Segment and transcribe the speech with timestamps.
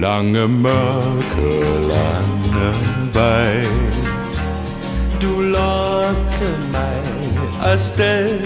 [0.00, 1.50] Lange mørke
[1.94, 2.68] lange
[3.14, 3.64] vej.
[5.22, 7.02] Du lokker mig
[7.72, 8.40] afsted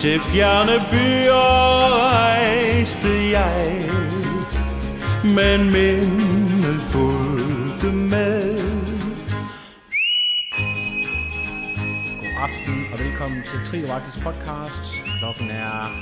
[0.00, 3.90] Til fjerne byer rejste jeg.
[5.24, 8.58] Men mindet fulgte med.
[12.20, 15.02] God aften og velkommen til Trioagtis podcast.
[15.20, 15.92] Klokken er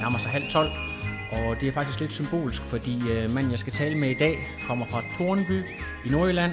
[0.00, 0.70] nærmer sig halv tolv,
[1.32, 4.38] og det er faktisk lidt symbolsk, fordi øh, manden, jeg skal tale med i dag,
[4.66, 5.64] kommer fra Tornby
[6.06, 6.52] i Nordjylland.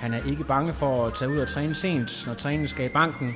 [0.00, 2.88] Han er ikke bange for at tage ud og træne sent, når træningen skal i
[2.88, 3.34] banken.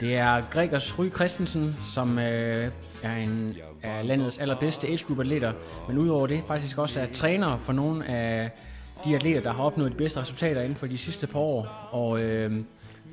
[0.00, 2.70] Det er Gregers Ry Christensen, som øh,
[3.02, 5.52] er en af landets allerbedste age group atleter,
[5.88, 8.50] men udover det faktisk også er træner for nogle af
[9.04, 11.88] de atleter, der har opnået de bedste resultater inden for de sidste par år.
[11.90, 12.56] Og øh,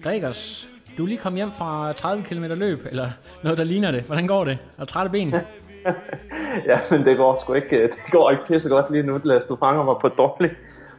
[0.04, 3.12] Gregers, du er lige kommet hjem fra 30 km løb, eller
[3.44, 4.04] noget, der ligner det.
[4.04, 4.58] Hvordan går det?
[4.78, 5.36] Er du træt af ben?
[6.70, 9.48] ja, men det går sgu ikke, øh, det går ikke pisse godt lige nu, Lasse.
[9.48, 10.54] Du fanger mig på et dårligt,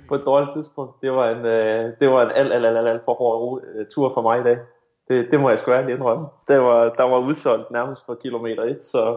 [0.08, 1.02] på et dårligt tidspunkt.
[1.02, 4.14] Det var en, øh, det var en alt, alt, alt, alt for hård øh, tur
[4.14, 4.58] for mig i dag.
[5.08, 6.26] Det, det må jeg sgu ærligt indrømme.
[6.48, 9.16] Det var, der var udsolgt nærmest fra kilometer 1, så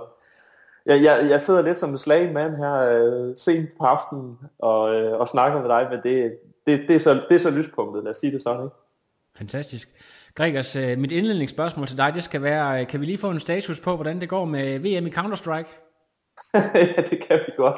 [0.86, 4.96] jeg, jeg, jeg sidder lidt som en slagen mand her øh, sent på aftenen og,
[4.96, 8.04] øh, og snakker med dig, men det, det, det, er så, det er så lyspunktet,
[8.04, 8.76] lad os sige det sådan, ikke?
[9.38, 9.90] Fantastisk.
[10.36, 13.40] Gregers, øh, mit indledningsspørgsmål til dig, det skal være, øh, kan vi lige få en
[13.40, 15.90] status på, hvordan det går med VM i Counter-Strike?
[16.76, 17.76] ja, det kan vi godt.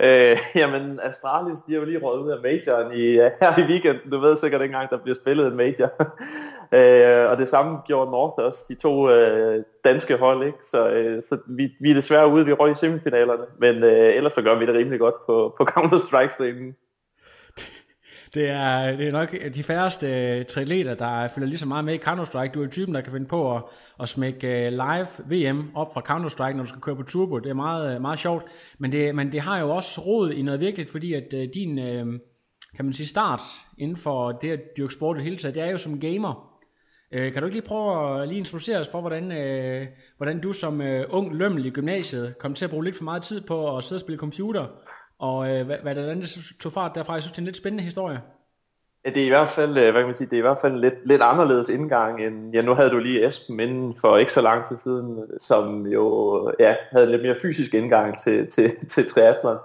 [0.00, 3.62] Øh, jamen, Astralis, de har jo lige røget ud af majoren i, øh, her i
[3.70, 4.10] weekenden.
[4.10, 5.90] Du ved sikkert ikke engang, der bliver spillet en major.
[6.78, 10.46] øh, og det samme gjorde North også, de to øh, danske hold.
[10.46, 10.58] Ikke?
[10.70, 13.44] Så, øh, så vi, vi er desværre ude, vi røg i semifinalerne.
[13.58, 16.83] Men øh, ellers så gør vi det rimelig godt på, på Counter-Strike-scenen.
[18.34, 21.98] Det er, det er nok de færreste uh, der følger lige så meget med i
[21.98, 22.52] Counter-Strike.
[22.52, 23.62] Du er typen, der kan finde på at,
[24.00, 27.38] at smække uh, live VM op fra Counter-Strike, når du skal køre på turbo.
[27.38, 28.44] Det er meget, øh, meget sjovt.
[28.78, 31.76] Men det, men det har jo også rod i noget virkeligt, fordi at uh, din,
[32.76, 33.42] kan man sige, start
[33.78, 36.50] inden for det at dyrke sport i hele taget, det er jo som gamer.
[37.16, 40.52] Uh, kan du ikke lige prøve at lige introducere os for, hvordan, uh, hvordan du
[40.52, 43.84] som ung lømmel i gymnasiet kom til at bruge lidt for meget tid på at
[43.84, 44.66] sidde og spille computer,
[45.24, 47.14] og øh, hvad, hvad der det tog fart derfra?
[47.14, 48.20] Jeg synes, det er en lidt spændende historie.
[49.04, 50.58] Ja, det er i hvert fald, øh, hvad kan man sige, det er i hvert
[50.60, 54.16] fald en lidt, lidt anderledes indgang end, ja, nu havde du lige Esben inden for
[54.16, 56.04] ikke så lang tid siden, som jo,
[56.60, 59.58] ja, havde en lidt mere fysisk indgang til, til, til triathlon.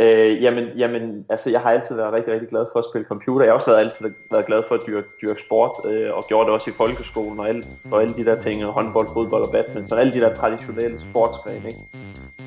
[0.00, 3.44] Øh, jamen, jamen, altså jeg har altid været rigtig, rigtig glad for at spille computer.
[3.44, 6.46] Jeg har også været, altid været glad for at dyrke, dyrke sport, øh, og gjorde
[6.46, 9.98] det også i folkeskolen og alle, og alle de der ting, håndbold, fodbold og badminton,
[9.98, 11.80] alle de der traditionelle sportsgrene, ikke?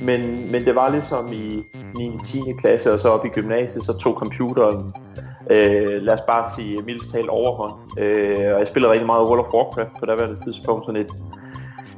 [0.02, 1.64] Men, men det var ligesom i
[1.96, 2.12] 9.
[2.26, 2.40] 10.
[2.60, 4.94] klasse og så op i gymnasiet, så tog computeren,
[5.52, 7.74] øh, lad os bare sige mildest talt overhånd.
[8.00, 11.12] Øh, og jeg spillede rigtig meget World of Warcraft på daværende tidspunkt, sådan et,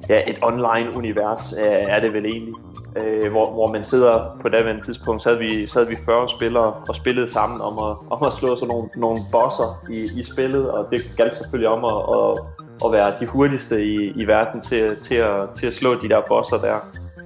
[0.10, 2.54] ja, et online-univers øh, er det vel egentlig.
[2.98, 6.30] Øh, hvor, hvor man sidder på daværende tidspunkt, så havde vi, så havde vi 40
[6.30, 10.24] spillere og spillede sammen om at, om at slå sådan nogle, nogle bosser i, i
[10.24, 12.40] spillet, og det galt selvfølgelig om at, at,
[12.86, 16.22] at være de hurtigste i, i verden til, til, at, til at slå de der
[16.28, 16.80] bosser der.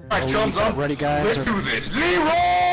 [0.09, 0.77] Comes up.
[0.77, 1.37] Ready, guys?
[1.37, 1.91] Let's do this.
[1.95, 2.65] Leroy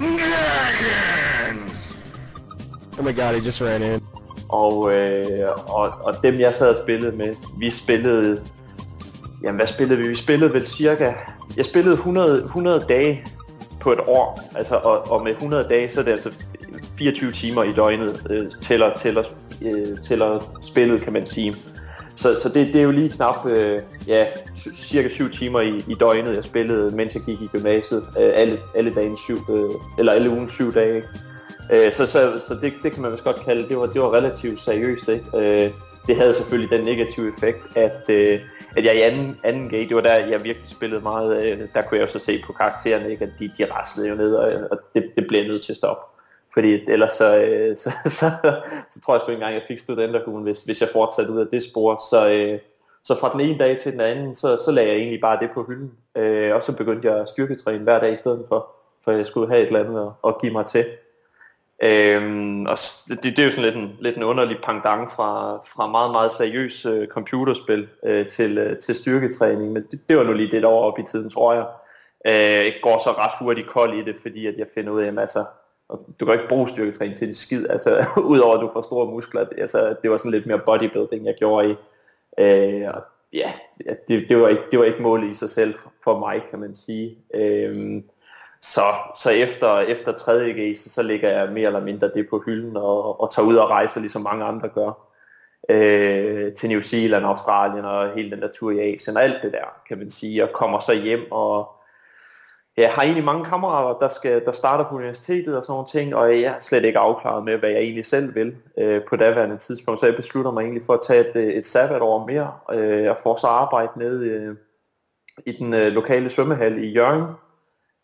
[0.00, 1.96] Jenkins!
[2.98, 4.00] Oh my god, he just ran in.
[4.48, 8.42] Og, øh, og, og dem jeg sad og spillede med, vi spillede,
[9.44, 10.08] jamen hvad spillede vi?
[10.08, 11.12] Vi spillede vel cirka,
[11.56, 13.26] jeg spillede 100, 100 dage
[13.80, 16.30] på et år, altså, og, og med 100 dage, så er det altså
[16.98, 19.22] 24 timer i døgnet, øh, tæller, tæller,
[19.62, 21.56] øh, tæller spillet, kan man sige.
[22.16, 24.26] Så, så det, det er jo lige knap øh, ja,
[24.76, 28.04] cirka 7 timer i, i døgnet, jeg spillede, mens jeg gik i gymnasiet.
[28.18, 31.02] Øh, alle, alle dagen syv, øh, eller alle ugen syv dage.
[31.72, 34.12] Øh, så så, så det, det kan man vist godt kalde, det var, det var
[34.12, 35.08] relativt seriøst.
[35.08, 35.24] Ikke?
[35.34, 35.70] Øh,
[36.06, 38.40] det havde selvfølgelig den negative effekt, at, øh,
[38.76, 41.82] at jeg i anden, anden gate, det var der, jeg virkelig spillede meget, øh, der
[41.82, 43.24] kunne jeg også se på karaktererne, ikke?
[43.24, 46.02] at de, de raslede jo ned, og, og det, det blev nødt til at stoppe.
[46.52, 48.60] Fordi ellers så, øh, så, så, så,
[48.90, 51.46] så tror jeg sgu ikke engang, jeg fik studenterkuglen, hvis, hvis jeg fortsatte ud af
[51.46, 52.02] det spor.
[52.10, 52.58] Så, øh,
[53.04, 55.50] så fra den ene dag til den anden, så, så lagde jeg egentlig bare det
[55.54, 55.92] på hylden.
[56.16, 58.70] Øh, og så begyndte jeg at styrketræne hver dag i stedet for,
[59.04, 60.86] for jeg skulle have et eller andet at, at give mig til.
[61.82, 62.78] Øhm, og
[63.08, 66.30] det, det er jo sådan lidt en, lidt en underlig pangdang fra, fra meget, meget
[66.36, 70.62] seriøs øh, computerspil øh, til, øh, til styrketræning, men det, det var nu lige det,
[70.62, 71.66] der op i tiden, tror jeg.
[72.26, 75.18] Øh, går så ret hurtigt kold i det, fordi at jeg finder ud af, at
[75.18, 75.44] altså,
[76.20, 79.46] du kan ikke bruge styrketræning til en skid, altså udover at du får store muskler,
[79.58, 81.74] altså, det var sådan lidt mere bodybuilding, jeg gjorde i.
[82.38, 83.52] Øh, og ja,
[84.08, 85.74] det, det, var ikke, det var ikke målet i sig selv
[86.04, 87.18] for mig, kan man sige.
[87.34, 88.02] Øh,
[88.64, 88.84] så,
[89.22, 90.52] så efter, efter 3.
[90.52, 93.56] G, så, så ligger jeg mere eller mindre det på hylden og, og tager ud
[93.56, 95.10] og rejser, ligesom mange andre gør.
[95.70, 99.52] Øh, til New Zealand, Australien og hele den der tur i Asien og alt det
[99.52, 100.42] der, kan man sige.
[100.42, 101.68] Og kommer så hjem og
[102.76, 106.14] jeg har egentlig mange kammerater, der, skal, der starter på universitetet og sådan nogle ting,
[106.14, 109.56] og jeg er slet ikke afklaret med, hvad jeg egentlig selv vil øh, på daværende
[109.56, 110.00] tidspunkt.
[110.00, 113.36] Så jeg beslutter mig egentlig for at tage et, et sabbatår mere, øh, og får
[113.36, 114.56] så arbejde nede øh,
[115.46, 117.24] i den øh, lokale svømmehal i Jørgen,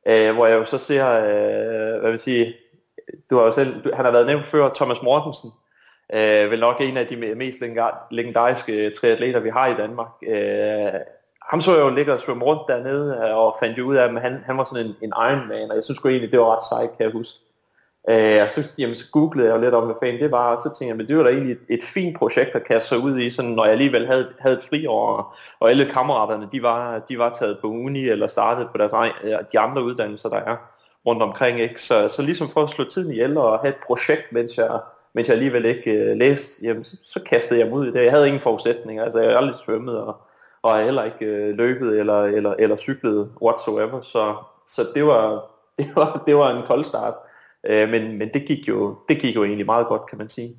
[0.09, 2.55] øh, hvor jeg jo så ser, øh, hvad vil sige,
[3.31, 5.51] du har jo selv, du, han har været nævnt før, Thomas Mortensen,
[6.15, 7.59] øh, vel nok en af de mest
[8.11, 10.09] legendariske triatleter, vi har i Danmark.
[10.29, 11.01] Øh,
[11.51, 14.05] ham så jeg jo ligge og svømme rundt dernede, øh, og fandt jo ud af,
[14.05, 16.57] at han, han var sådan en, en Ironman, og jeg synes sgu egentlig, det var
[16.57, 17.39] ret sejt, kan jeg huske.
[18.09, 20.63] Øh, og så, jamen, så googlede jeg jo lidt om, hvad fanden det var, og
[20.63, 22.99] så tænkte jeg, men det var da egentlig et, et fint projekt at kaste sig
[22.99, 26.99] ud i, sådan, når jeg alligevel havde, havde et friår, og alle kammeraterne, de var,
[27.09, 29.13] de var taget på uni, eller startet på deres egen,
[29.53, 30.57] de andre uddannelser, der er
[31.07, 31.61] rundt omkring.
[31.61, 31.83] Ikke?
[31.83, 34.81] Så, så ligesom for at slå tiden ihjel og have et projekt, mens jeg,
[35.13, 38.05] mens jeg alligevel ikke øh, læste, jamen, så, så kastede jeg mig ud i det.
[38.05, 40.17] Jeg havde ingen forudsætninger, altså jeg havde aldrig svømmet, og,
[40.63, 44.35] og jeg heller ikke øh, løbet eller, eller, eller cyklet whatsoever, så,
[44.67, 45.45] så det, var,
[45.79, 47.15] det, var, det var en kold start.
[47.67, 50.57] Øh, men men det, gik jo, det gik jo egentlig meget godt, kan man sige.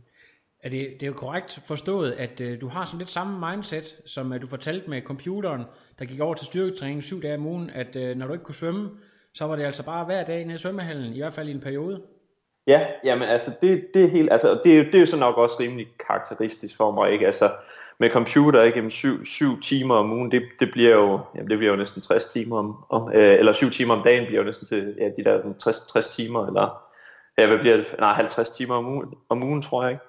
[0.63, 3.98] Er det, det er jo korrekt forstået, at øh, du har sådan lidt samme mindset,
[4.06, 5.62] som øh, du fortalte med computeren,
[6.00, 8.56] der gik over til styrketræning syv dage om ugen, at øh, når du ikke kunne
[8.56, 8.89] svømme,
[9.33, 11.62] så var det altså bare hver dag nede i svømmehallen, i hvert fald i en
[11.62, 12.01] periode.
[12.68, 15.38] Ja, jamen altså det, det er helt, altså det, er, det er jo så nok
[15.38, 17.27] også rimelig karakteristisk for mig, ikke?
[17.27, 17.51] Altså
[18.00, 21.57] med computer ikke, jamen syv, syv timer om ugen, det, det bliver jo, jamen det
[21.57, 24.47] bliver jo næsten 60 timer om, om øh, eller syv timer om dagen bliver jo
[24.47, 26.83] næsten til, ja, de der 60, 60 timer, eller,
[27.38, 30.04] ja, hvad bliver det, nej, 50 timer om ugen, om ugen tror jeg ikke.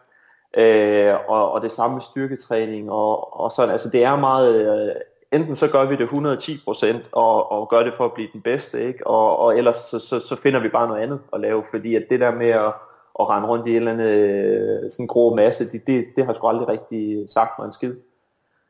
[0.59, 4.95] Øh, og, og det samme med styrketræning, og, og sådan, altså det er meget, øh,
[5.33, 8.87] enten så gør vi det 110% og, og gør det for at blive den bedste,
[8.87, 9.07] ikke?
[9.07, 12.05] Og, og ellers så, så, så finder vi bare noget andet at lave, fordi at
[12.11, 12.73] det der med at
[13.21, 16.35] at rende rundt i en eller anden øh, sådan grå masse, det, det, det har
[16.35, 17.95] sgu aldrig rigtig sagt mig en skid.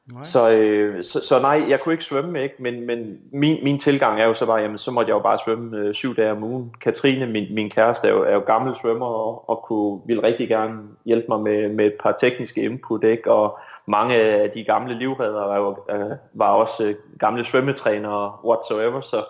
[0.06, 0.24] Nej.
[0.24, 2.54] Så, øh, så, så nej, jeg kunne ikke svømme, ikke?
[2.58, 5.38] men, men min, min tilgang er jo så bare, jamen så måtte jeg jo bare
[5.44, 6.74] svømme øh, syv dage om ugen.
[6.80, 10.48] Katrine, min, min kæreste, er jo, er jo gammel svømmer og, og kunne, ville rigtig
[10.48, 13.32] gerne hjælpe mig med, med et par tekniske input, ikke?
[13.32, 19.00] og mange af de gamle livredder var, jo, øh, var også øh, gamle svømmetrænere whatsoever,
[19.00, 19.24] så,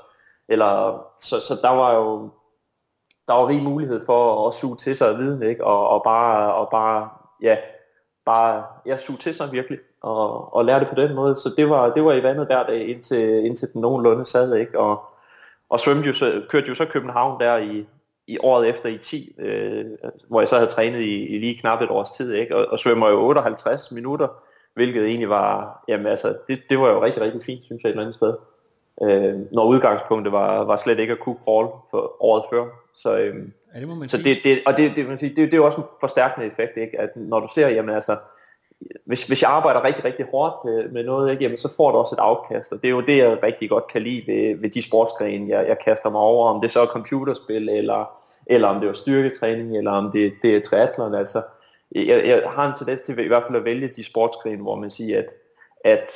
[0.48, 2.30] eller, så, så der var jo
[3.28, 5.64] der var rig mulighed for at suge til sig af viden, ikke?
[5.64, 7.08] Og, og bare, og bare,
[7.42, 7.56] ja,
[8.26, 11.36] bare, ja, suge til sig virkelig, og, og lære det på den måde.
[11.36, 14.78] Så det var, det var i vandet hver dag, indtil, indtil den nogenlunde sad, ikke?
[14.78, 15.04] Og,
[15.70, 17.86] og svømte jo så, kørte jo så København der i,
[18.26, 19.84] i året efter i 10, øh,
[20.28, 22.56] hvor jeg så havde trænet i, i lige knap et års tid, ikke?
[22.56, 24.28] Og, og svømmer jo 58 minutter,
[24.74, 27.92] hvilket egentlig var, jamen altså, det, det var jo rigtig, rigtig fint, synes jeg, et
[27.92, 28.34] eller andet sted.
[29.02, 32.64] Øh, når udgangspunktet var, var slet ikke at kunne crawl for året før.
[32.94, 34.34] Så, øhm, ja, det må man så sige.
[34.34, 36.76] det, det, og det, det, man sige, det, det er jo også en forstærkende effekt,
[36.76, 37.00] ikke?
[37.00, 38.16] at når du ser, jamen altså,
[39.04, 41.98] hvis, hvis jeg arbejder rigtig, rigtig hårdt øh, med noget, ikke, jamen, så får du
[41.98, 44.70] også et afkast, og det er jo det, jeg rigtig godt kan lide ved, ved
[44.70, 48.10] de sportsgrene, jeg, jeg kaster mig over, om det så er computerspil, eller,
[48.46, 51.42] eller om det er styrketræning, eller om det, det er triathlon, altså,
[51.94, 54.90] jeg, jeg har en tendens til i hvert fald at vælge de sportsgrene, hvor man
[54.90, 55.28] siger, at,
[55.84, 56.10] at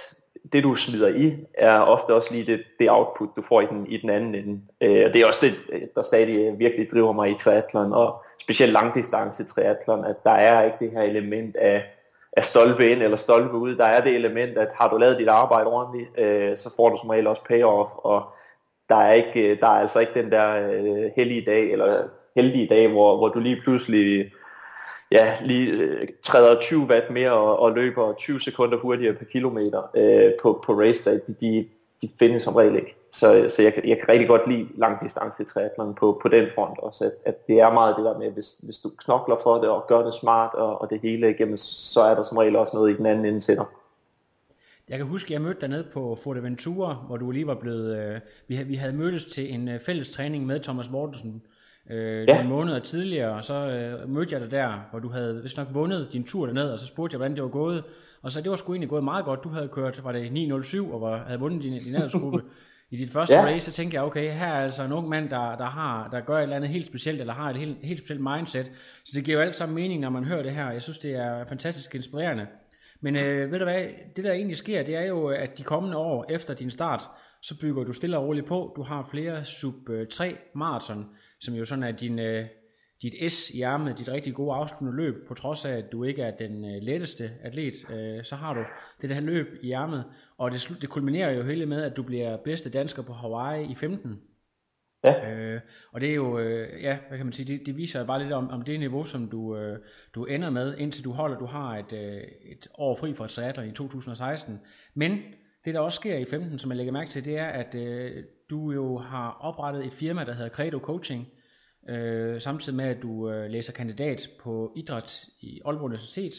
[0.53, 3.87] det du smider i, er ofte også lige det, det output, du får i den,
[3.87, 4.61] i den anden ende.
[4.81, 5.55] Øh, og det er også det,
[5.95, 10.65] der stadig øh, virkelig driver mig i triathlon, og specielt langdistance triathlon, at der er
[10.65, 11.85] ikke det her element af,
[12.37, 13.77] af stolpe ind eller stolpe ud.
[13.77, 16.97] Der er det element, at har du lavet dit arbejde ordentligt, øh, så får du
[17.01, 18.23] som regel også payoff, og
[18.89, 22.03] der er, ikke, øh, der er altså ikke den der øh, heldige dag, eller
[22.37, 24.33] heldige dag, hvor, hvor du lige pludselig
[25.11, 29.83] ja, lige øh, træder 20 watt mere og, og løber 20 sekunder hurtigere per kilometer
[29.97, 31.69] øh, på, på race day, de, de,
[32.03, 32.97] de findes som regel ikke.
[33.21, 37.05] Så, så jeg, jeg kan rigtig godt lide langdistance triathlon på, på den front også,
[37.05, 39.85] at, at det er meget det der med, hvis, hvis du knokler for det og
[39.89, 42.91] gør det smart og, og det hele igennem, så er der som regel også noget
[42.91, 43.65] i den anden ende til dig.
[44.89, 47.99] Jeg kan huske, at jeg mødte dig nede på Forteventura, hvor du lige var blevet...
[47.99, 51.43] Øh, vi, havde, vi havde mødtes til en øh, fælles træning med Thomas Mortensen,
[51.91, 52.35] øh, ja.
[52.35, 55.69] nogle måneder tidligere, og så øh, mødte jeg dig der, hvor du havde vist nok
[55.73, 57.85] vundet din tur derned, og så spurgte jeg, hvordan det var gået,
[58.23, 59.45] og så det var sgu egentlig gået meget godt.
[59.45, 62.43] Du havde kørt, var det 9.07, og var, havde vundet din, din aldersgruppe.
[62.91, 63.45] I dit første ja.
[63.45, 66.21] race, så tænkte jeg, okay, her er altså en ung mand, der, der, har, der
[66.21, 68.73] gør et eller andet helt specielt, eller har et helt, helt specielt mindset.
[69.05, 70.71] Så det giver jo alt sammen mening, når man hører det her.
[70.71, 72.47] Jeg synes, det er fantastisk inspirerende.
[73.01, 73.85] Men øh, ved du hvad,
[74.17, 77.03] det der egentlig sker, det er jo, at de kommende år efter din start,
[77.43, 78.73] så bygger du stille og roligt på.
[78.77, 80.25] Du har flere sub-3
[80.55, 81.07] maraton,
[81.41, 82.47] som jo sådan er din, øh,
[83.03, 86.23] dit S i ærmet, dit rigtig gode afsluttende løb, på trods af, at du ikke
[86.23, 88.61] er den øh, letteste atlet, øh, så har du
[89.03, 90.05] det der løb i ærmet,
[90.39, 93.75] og det, det kulminerer jo hele med, at du bliver bedste dansker på Hawaii i
[93.75, 94.21] 15.
[95.05, 95.35] Ja.
[95.35, 95.61] Øh,
[95.93, 98.33] og det er jo, øh, ja, hvad kan man sige, det, det viser bare lidt
[98.33, 99.79] om, om det niveau, som du, øh,
[100.15, 102.23] du ender med, indtil du holder, du har et, øh,
[102.53, 104.61] et år fri fra triathlon i 2016.
[104.95, 105.19] Men
[105.65, 108.25] det, der også sker i 15, som jeg lægger mærke til, det er, at øh,
[108.51, 111.29] du jo har oprettet et firma, der hedder Credo Coaching,
[111.89, 116.33] øh, samtidig med, at du øh, læser kandidat på idræt i Aalborg Universitet.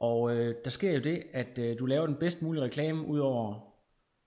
[0.00, 3.74] Og øh, der sker jo det, at øh, du laver den bedst mulige reklame, udover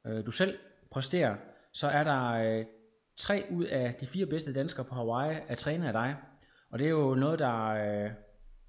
[0.08, 0.58] øh, du selv
[0.92, 1.36] præsterer,
[1.74, 2.66] så er der øh,
[3.18, 6.16] tre ud af de fire bedste danskere på Hawaii er trænet af dig.
[6.72, 8.12] Og det er jo noget, der øh,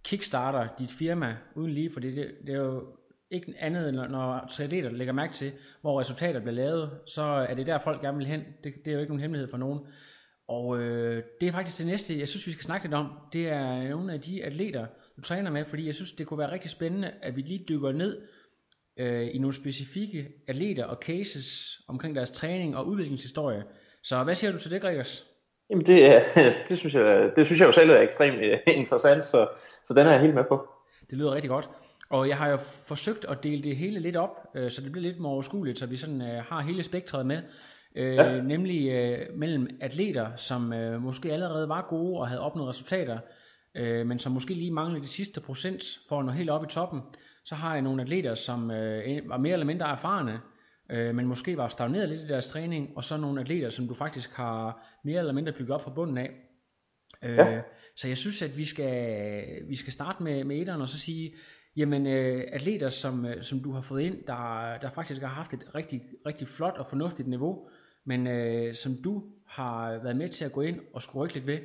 [0.04, 2.96] kickstarter dit firma uden lige, for det, det er jo
[3.30, 7.66] ikke andet, når, når triatleter lægger mærke til, hvor resultater bliver lavet, så er det
[7.66, 8.40] der, folk gerne vil hen.
[8.64, 9.80] Det, det er jo ikke nogen hemmelighed for nogen.
[10.50, 13.06] Og øh, det er faktisk det næste, jeg synes, vi skal snakke lidt om.
[13.32, 16.52] Det er nogle af de atleter, du træner med, fordi jeg synes, det kunne være
[16.52, 18.18] rigtig spændende, at vi lige dykker ned
[18.96, 23.64] øh, i nogle specifikke atleter og cases omkring deres træning og udviklingshistorie.
[24.02, 25.26] Så hvad siger du til det, Gregers?
[25.70, 26.22] Jamen det,
[26.68, 29.48] det, synes jeg, det synes jeg jo selv er ekstremt øh, interessant, så,
[29.84, 30.68] så den er jeg helt med på.
[31.10, 31.68] Det lyder rigtig godt.
[32.10, 35.08] Og jeg har jo forsøgt at dele det hele lidt op, øh, så det bliver
[35.08, 37.42] lidt mere overskueligt, så vi sådan øh, har hele spektret med.
[37.96, 38.42] Ja.
[38.42, 38.92] Nemlig
[39.34, 40.60] mellem atleter, som
[41.00, 43.18] måske allerede var gode og havde opnået resultater,
[44.04, 47.00] men som måske lige manglede de sidste procent for at nå helt op i toppen.
[47.44, 50.40] Så har jeg nogle atleter, som var mere eller mindre erfarne,
[50.90, 53.94] øh, men måske var stagneret lidt i deres træning, og så nogle atleter, som du
[53.94, 56.30] faktisk har mere eller mindre bygget op fra bunden af.
[57.24, 57.62] Øh, ja.
[57.96, 61.34] Så jeg synes, at vi skal, vi skal starte med, med etteren, og så sige,
[61.76, 65.54] jamen øh, atleter, som, øh, som du har fået ind, der, der faktisk har haft
[65.54, 67.68] et rigtig, rigtig flot og fornuftigt niveau,
[68.04, 71.58] men øh, som du har været med til at gå ind og skrue lidt ved.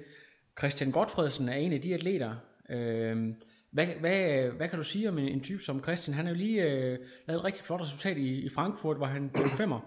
[0.60, 2.36] Christian Godfredsen er en af de atleter,
[2.70, 3.34] øh,
[3.72, 6.16] hvad, hvad, hvad kan du sige om en, en type som Christian?
[6.16, 9.30] Han har jo lige øh, lavet et rigtig flot resultat i, i Frankfurt, hvor han
[9.34, 9.80] blev femmer.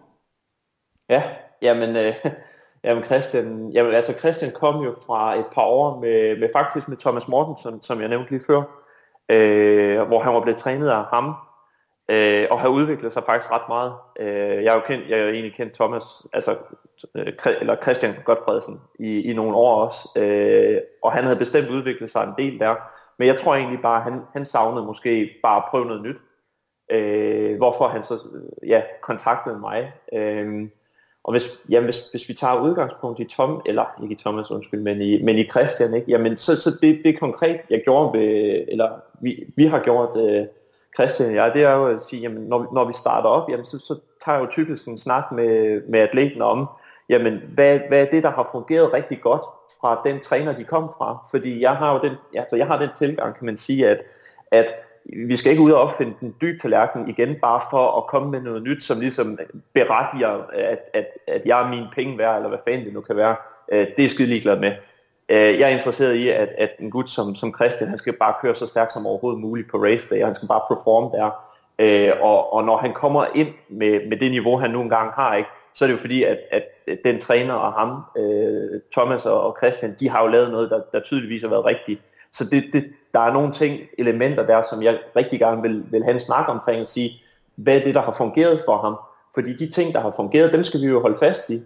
[1.09, 1.23] Ja,
[1.63, 2.15] jamen, øh,
[2.85, 6.97] jamen Christian, jamen, altså Christian kom jo fra et par år med, med faktisk med
[6.97, 8.59] Thomas Mortensen, som jeg nævnte lige før,
[9.29, 11.35] øh, hvor han var blevet trænet af ham,
[12.09, 13.93] øh, og har udviklet sig faktisk ret meget.
[14.21, 16.57] Øh, jeg er jo kendt, jeg er jo egentlig kendt Thomas, altså
[17.15, 22.11] øh, eller Christian Godfredsen i, i nogle år også, øh, og han havde bestemt udviklet
[22.11, 22.75] sig en del der.
[23.19, 26.17] Men jeg tror egentlig bare, han, han savnede måske bare at prøve noget nyt.
[26.91, 29.93] Øh, hvorfor han så øh, ja, kontaktede mig.
[30.13, 30.69] Øh,
[31.25, 34.81] og hvis, jamen, hvis, hvis vi tager udgangspunkt i Tom, eller ikke i Thomas, undskyld,
[34.81, 36.11] men i, men i Christian, ikke?
[36.11, 40.47] Jamen, så, så det, det konkret, jeg gjorde ved, eller vi, vi har gjort, øh,
[40.99, 43.67] Christian og jeg, det er jo at sige, jamen, når, når vi starter op, jamen,
[43.67, 46.67] så, så tager jeg jo typisk en snak med, med atleten om,
[47.09, 49.43] jamen, hvad, hvad er det, der har fungeret rigtig godt
[49.81, 51.27] fra den træner, de kom fra.
[51.31, 54.03] Fordi jeg har jo den, altså jeg har den tilgang, kan man sige, at,
[54.51, 54.67] at
[55.27, 58.41] vi skal ikke ud og opfinde den dybe tallerken igen, bare for at komme med
[58.41, 59.39] noget nyt, som ligesom
[59.75, 63.17] berettiger, at, at, at jeg er min penge værd, eller hvad fanden det nu kan
[63.17, 63.37] være.
[63.73, 64.73] Øh, det er skide ligeglad med.
[65.29, 68.35] Øh, jeg er interesseret i, at, at en gut som, som Christian, han skal bare
[68.43, 71.31] køre så stærkt som overhovedet muligt på race day, og han skal bare performe der.
[71.79, 75.35] Øh, og, og når han kommer ind med, med det niveau, han nu engang har,
[75.35, 76.65] ikke, så er det jo fordi, at, at
[77.05, 80.81] den træner og ham, øh, Thomas og, og Christian, de har jo lavet noget, der,
[80.93, 82.01] der tydeligvis har været rigtigt.
[82.33, 86.05] Så det, det, der er nogle ting, elementer der, som jeg rigtig gerne vil, vil
[86.05, 87.23] have en snak omkring og sige,
[87.57, 88.97] hvad er det, der har fungeret for ham?
[89.35, 91.63] Fordi de ting, der har fungeret, dem skal vi jo holde fast i.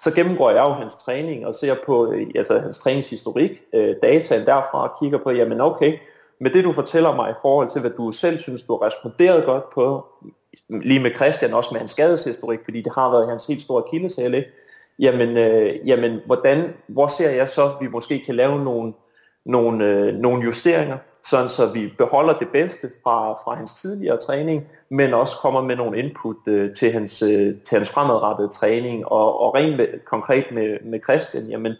[0.00, 4.46] Så gennemgår jeg jo hans træning og ser på øh, altså, hans træningshistorik, øh, dataen
[4.46, 5.98] derfra og kigger på, jamen okay,
[6.40, 9.44] med det du fortæller mig i forhold til, hvad du selv synes, du har responderet
[9.44, 10.06] godt på,
[10.68, 14.44] lige med Christian, også med hans skadeshistorik, fordi det har været hans helt store kildesæle,
[14.98, 18.92] jamen, øh, jamen hvordan, hvor ser jeg så, at vi måske kan lave nogle,
[19.46, 20.98] nogle, øh, nogle justeringer,
[21.30, 25.76] sådan så vi beholder det bedste fra, fra hans tidligere træning, men også kommer med
[25.76, 30.44] nogle input øh, til, hans, øh, til hans fremadrettede træning, og, og rent med, konkret
[30.52, 31.72] med, med Christian, jamen,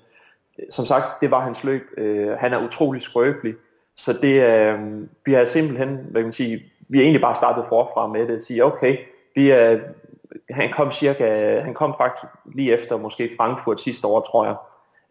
[0.70, 1.82] som sagt, det var hans løb.
[1.96, 3.54] Øh, han er utrolig skrøbelig,
[3.96, 4.78] så det, øh,
[5.24, 8.36] vi har simpelthen, hvad kan man sige, vi er egentlig bare startet forfra med det,
[8.36, 8.96] at sige, okay,
[9.34, 9.78] vi er,
[10.50, 14.56] han kom cirka, han kom faktisk lige efter måske Frankfurt sidste år, tror jeg.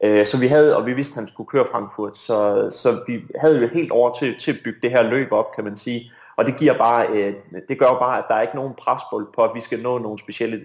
[0.04, 3.22] Øh, så vi havde, og vi vidste, at han skulle køre Frankfurt, så, så vi
[3.40, 6.12] havde jo helt over til, til at bygge det her løb op, kan man sige.
[6.38, 7.34] Og det giver bare, øh,
[7.70, 10.20] det gør bare, at der er ikke nogen presbold på, at vi skal nå nogle
[10.20, 10.62] specielle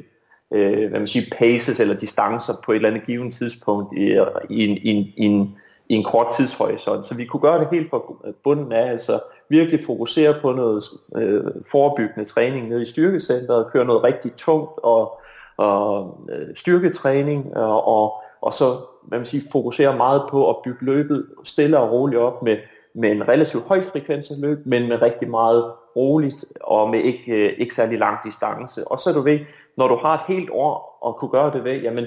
[0.50, 4.18] øh, hvad man siger, paces eller distancer på et eller andet givet tidspunkt i,
[4.50, 5.56] i, en, i, en, i, en,
[5.88, 7.06] i en kort tidshorisont.
[7.06, 8.02] Så vi kunne gøre det helt fra
[8.44, 10.84] bunden af, altså virkelig fokusere på noget
[11.16, 15.20] øh, forebyggende træning nede i styrkecenteret, køre noget rigtig tungt og,
[15.56, 18.76] og øh, styrketræning, og, og, og så
[19.10, 22.56] man vil sige, fokuserer meget på at bygge løbet stille og roligt op med,
[22.94, 27.46] med en relativt høj frekvens af løb, men med rigtig meget roligt og med ikke,
[27.46, 28.88] øh, ikke særlig lang distance.
[28.88, 29.38] Og så er du ved,
[29.76, 32.06] når du har et helt år at kunne gøre det ved, jamen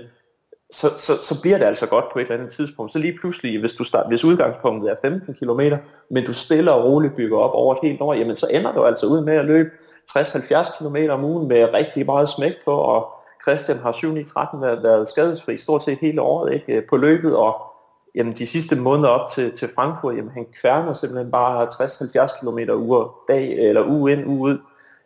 [0.72, 2.91] så, så, så bliver det altså godt på et eller andet tidspunkt.
[2.91, 5.62] Så lige pludselig, hvis, du start, hvis udgangspunktet er 15 km,
[6.10, 8.83] men du stille og roligt bygger op over et helt år, jamen så ender du
[8.83, 9.69] altså ud med at løbe
[10.17, 13.13] 60-70 km om ugen med rigtig meget smæk på, og
[13.48, 17.36] Christian har 7 13 været, været skadesfri stort set hele året ikke, øh, på løbet,
[17.38, 17.74] og
[18.16, 22.72] jamen, de sidste måneder op til, til Frankfurt, jamen, han kværner simpelthen bare 60-70 km
[22.74, 24.58] uger dag, eller uge ind, uge ud.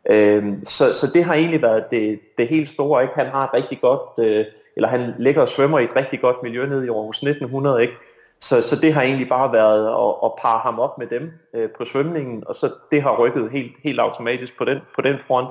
[0.10, 3.02] Øhm, så, så det har egentlig været det, det helt store.
[3.02, 3.14] Ikke?
[3.16, 6.44] Han har et rigtig godt, øh, eller han ligger og svømmer i et rigtig godt
[6.44, 7.82] miljø nede i Aarhus 1900.
[7.82, 7.94] Ikke?
[8.40, 11.70] Så, så det har egentlig bare været at, at parre ham op med dem øh,
[11.78, 15.48] på svømningen, og så det har rykket helt, helt automatisk på den, på den front.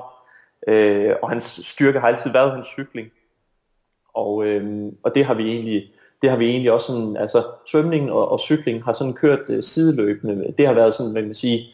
[0.67, 3.07] Øh, og hans styrke har altid været hans cykling.
[4.13, 8.09] Og, øh, og det har vi egentlig det har vi egentlig også sådan, altså svømningen
[8.09, 10.53] og, og cykling har sådan kørt øh, sideløbende.
[10.57, 11.67] Det har været sådan, man kan sige,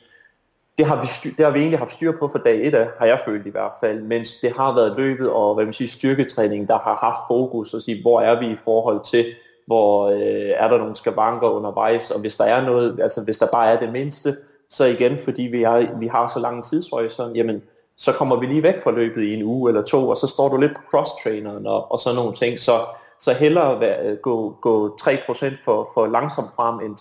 [0.78, 2.88] det har, vi styr, det har vi egentlig haft styr på for dag 1 af,
[3.00, 5.90] har jeg følt i hvert fald, mens det har været løbet og hvad man siger,
[5.90, 9.26] styrketræning, der har haft fokus og sige, hvor er vi i forhold til,
[9.66, 13.48] hvor øh, er der nogle skavanker undervejs, og hvis der er noget, altså hvis der
[13.48, 14.36] bare er det mindste,
[14.70, 17.62] så igen, fordi vi har, vi har så lang tidshorisont, jamen
[17.98, 20.50] så kommer vi lige væk fra løbet i en uge eller to, og så står
[20.50, 22.86] du lidt på cross-traineren og, og sådan nogle ting, så
[23.20, 26.96] så hellere være, gå, gå 3% for, for langsomt frem end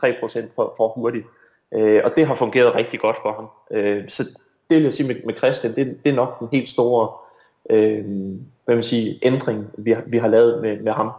[0.48, 1.26] 3% for, for hurtigt.
[1.74, 3.48] Øh, og det har fungeret rigtig godt for ham.
[3.78, 4.22] Øh, så
[4.70, 7.08] det vil jeg sige med, med Christian, det, det er nok den helt store
[7.70, 8.04] øh,
[8.64, 11.10] hvad man sige, ændring, vi har, vi har lavet med, med ham.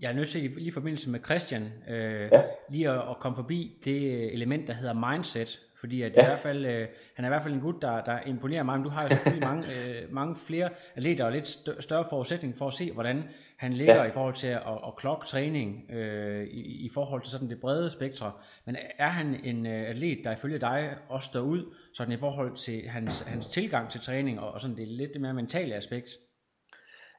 [0.00, 2.42] Jeg er nødt til lige i forbindelse med Christian, øh, ja.
[2.70, 6.22] lige at, at komme forbi det element, der hedder mindset, fordi at ja.
[6.22, 8.78] i hvert fald, øh, han er i hvert fald en gut, der, der imponerer mig,
[8.78, 11.48] men du har jo selvfølgelig mange, øh, mange flere atleter og lidt
[11.80, 13.24] større forudsætning for at se, hvordan
[13.56, 14.02] han ligger ja.
[14.02, 17.90] i forhold til at, at klokke træning, øh, i, i forhold til sådan det brede
[17.90, 18.32] spektre.
[18.64, 22.56] Men er han en øh, atlet, der ifølge dig også står ud, sådan i forhold
[22.56, 26.10] til hans, hans tilgang til træning, og, og sådan det lidt mere mentale aspekt?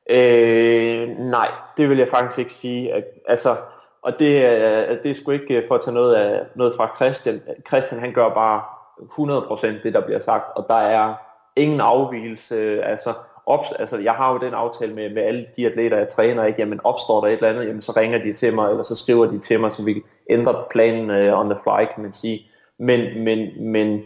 [0.09, 3.03] Øh, nej, det vil jeg faktisk ikke sige.
[3.27, 3.57] Altså,
[4.01, 6.95] og det, øh, det er sgu ikke øh, for at tage noget, af, noget fra
[6.95, 7.41] Christian.
[7.67, 8.61] Christian han gør bare
[8.99, 11.13] 100% det, der bliver sagt, og der er
[11.55, 12.55] ingen afvielse.
[12.55, 13.13] Øh, altså,
[13.45, 16.59] ops, altså jeg har jo den aftale med, med alle de atleter, jeg træner, ikke?
[16.59, 19.25] Jamen opstår der et eller andet, jamen så ringer de til mig, eller så skriver
[19.25, 22.45] de til mig, så vi ændrer planen uh, on the fly, kan man sige.
[22.79, 24.01] Men, men, men,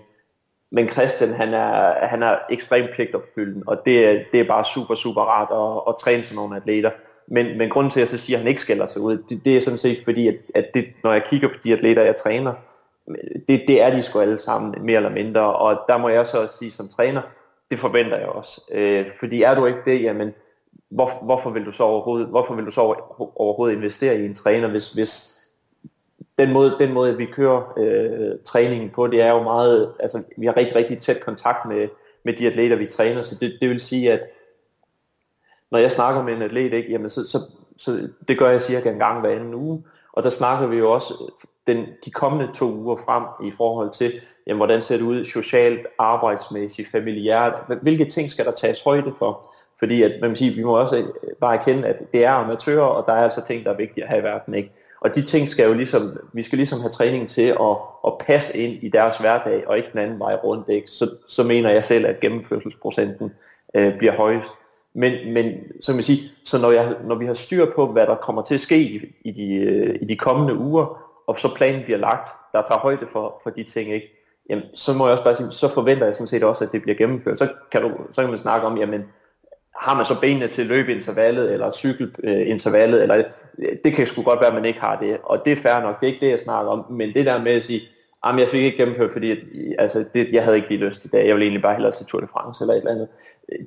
[0.71, 5.21] men Christian, han er, han er ekstremt pligtopfyldende, og det, det er bare super, super
[5.21, 6.91] rart at, at træne sådan nogle atleter.
[7.27, 9.41] Men, men grunden til, at jeg så siger, at han ikke skælder sig ud, det,
[9.45, 12.15] det er sådan set fordi, at, at det, når jeg kigger på de atleter, jeg
[12.15, 12.53] træner,
[13.47, 15.53] det, det er de sgu alle sammen, mere eller mindre.
[15.53, 17.21] Og der må jeg så også sige som træner,
[17.71, 18.62] det forventer jeg også.
[18.71, 20.33] Øh, fordi er du ikke det, jamen,
[20.91, 22.81] hvor, hvorfor vil du så overhovedet, hvorfor vil du så
[23.36, 25.39] overhovedet investere i en træner, hvis, hvis
[26.38, 30.45] den måde, den måde vi kører øh, træningen på, det er jo meget, altså vi
[30.45, 31.88] har rigtig, rigtig tæt kontakt med,
[32.25, 34.21] med de atleter, vi træner, så det, det vil sige, at
[35.73, 37.41] når jeg snakker med en atlet, ikke, jamen så, så,
[37.77, 39.83] så det gør jeg cirka en gang hver anden uge,
[40.13, 43.91] og der snakker vi jo også øh, den, de kommende to uger frem i forhold
[43.91, 44.13] til,
[44.47, 49.53] jamen, hvordan ser det ud socialt, arbejdsmæssigt, familiært, hvilke ting skal der tages højde for?
[49.79, 51.03] Fordi at, man kan sige, vi må også øh,
[51.41, 54.09] bare erkende, at det er amatører, og der er altså ting, der er vigtige at
[54.09, 54.53] have i verden.
[54.53, 54.71] Ikke?
[55.01, 57.75] Og de ting skal jo ligesom, vi skal ligesom have træning til at,
[58.07, 60.69] at passe ind i deres hverdag, og ikke den anden vej rundt.
[60.69, 60.88] Ikke?
[60.88, 63.31] Så, så mener jeg selv, at gennemførselsprocenten
[63.75, 64.53] øh, bliver højest.
[64.95, 68.15] Men, men så, man sige, så når, jeg, når vi har styr på, hvad der
[68.15, 71.84] kommer til at ske i, i, de, øh, i de kommende uger, og så planen
[71.84, 74.08] bliver lagt, der tager højde for, for de ting, ikke?
[74.49, 76.82] Jamen, så må jeg også bare sige, så forventer jeg sådan set også, at det
[76.82, 77.38] bliver gennemført.
[77.38, 79.03] Så kan, du, så kan man snakke om, jamen,
[79.82, 83.23] har man så benene til løbeintervallet, eller cykelintervallet, eller
[83.60, 85.82] øh, det kan sgu godt være, at man ikke har det, og det er fair
[85.82, 87.82] nok, det er ikke det, jeg snakker om, men det der med at sige,
[88.25, 89.38] Jamen, jeg fik ikke gennemført, fordi at,
[89.79, 91.27] altså, det, jeg havde ikke lige lyst i dag.
[91.27, 93.08] Jeg ville egentlig bare hellere til Tour de France eller et eller andet.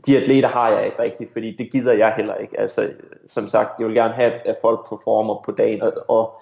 [0.06, 2.60] De atleter har jeg ikke rigtigt, fordi det gider jeg heller ikke.
[2.60, 2.90] Altså,
[3.26, 6.40] som sagt, jeg vil gerne have, at folk performer på dagen, og, og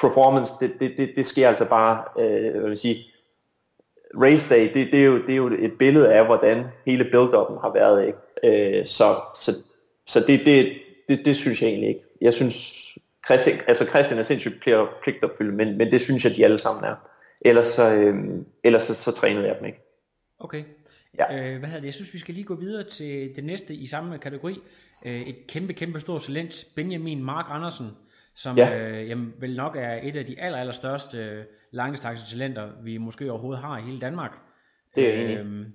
[0.00, 3.04] performance, det, det, det, det sker altså bare, øh, hvad vil sige,
[4.14, 7.58] race day, det, det, er jo, det er jo et billede af, hvordan hele build-upen
[7.62, 8.06] har været.
[8.06, 8.80] Ikke?
[8.80, 9.52] Øh, så så,
[10.06, 10.72] så det, det,
[11.08, 12.04] det, det synes jeg egentlig ikke.
[12.20, 12.84] Jeg synes,
[13.26, 14.62] Christian, altså Christian er sindssygt
[15.02, 16.94] pligtopfyldt, men, men det synes jeg, de alle sammen er.
[17.42, 18.14] Ellers så, øh,
[18.64, 19.82] ellers så, så trænede jeg dem ikke.
[20.38, 20.64] Okay.
[21.18, 21.52] Ja.
[21.52, 21.86] Øh, hvad hedder det?
[21.86, 24.60] Jeg synes, vi skal lige gå videre til det næste i samme kategori.
[25.06, 27.90] Øh, et kæmpe, kæmpe stort talent, Benjamin Mark Andersen,
[28.34, 28.78] som ja.
[28.78, 31.18] øh, jamen, vel nok er et af de aller, aller største
[31.74, 31.96] øh,
[32.30, 34.38] talenter, vi måske overhovedet har i hele Danmark.
[34.94, 35.66] Det er jeg øh,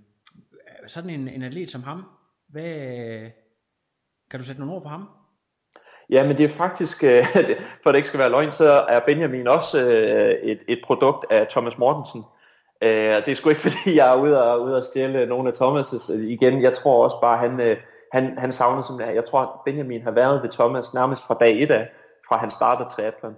[0.88, 2.06] Sådan en, en atlet som ham,
[2.50, 2.74] hvad,
[4.30, 5.10] kan du sætte nogle ord på ham?
[6.10, 7.26] Ja, men det er faktisk, øh,
[7.84, 11.48] for det ikke skal være løgn, så er Benjamin også øh, et, et produkt af
[11.48, 12.24] Thomas Mortensen.
[12.82, 15.54] Øh, det er sgu ikke fordi, jeg er ude og, ude og stjæle nogle af
[15.54, 16.62] Thomas' øh, igen.
[16.62, 17.78] Jeg tror også bare, han, øh,
[18.12, 21.62] han, han savner simpelthen, jeg tror, at Benjamin har været ved Thomas nærmest fra dag
[21.64, 21.88] 1 af,
[22.28, 23.36] fra han startede triathlon.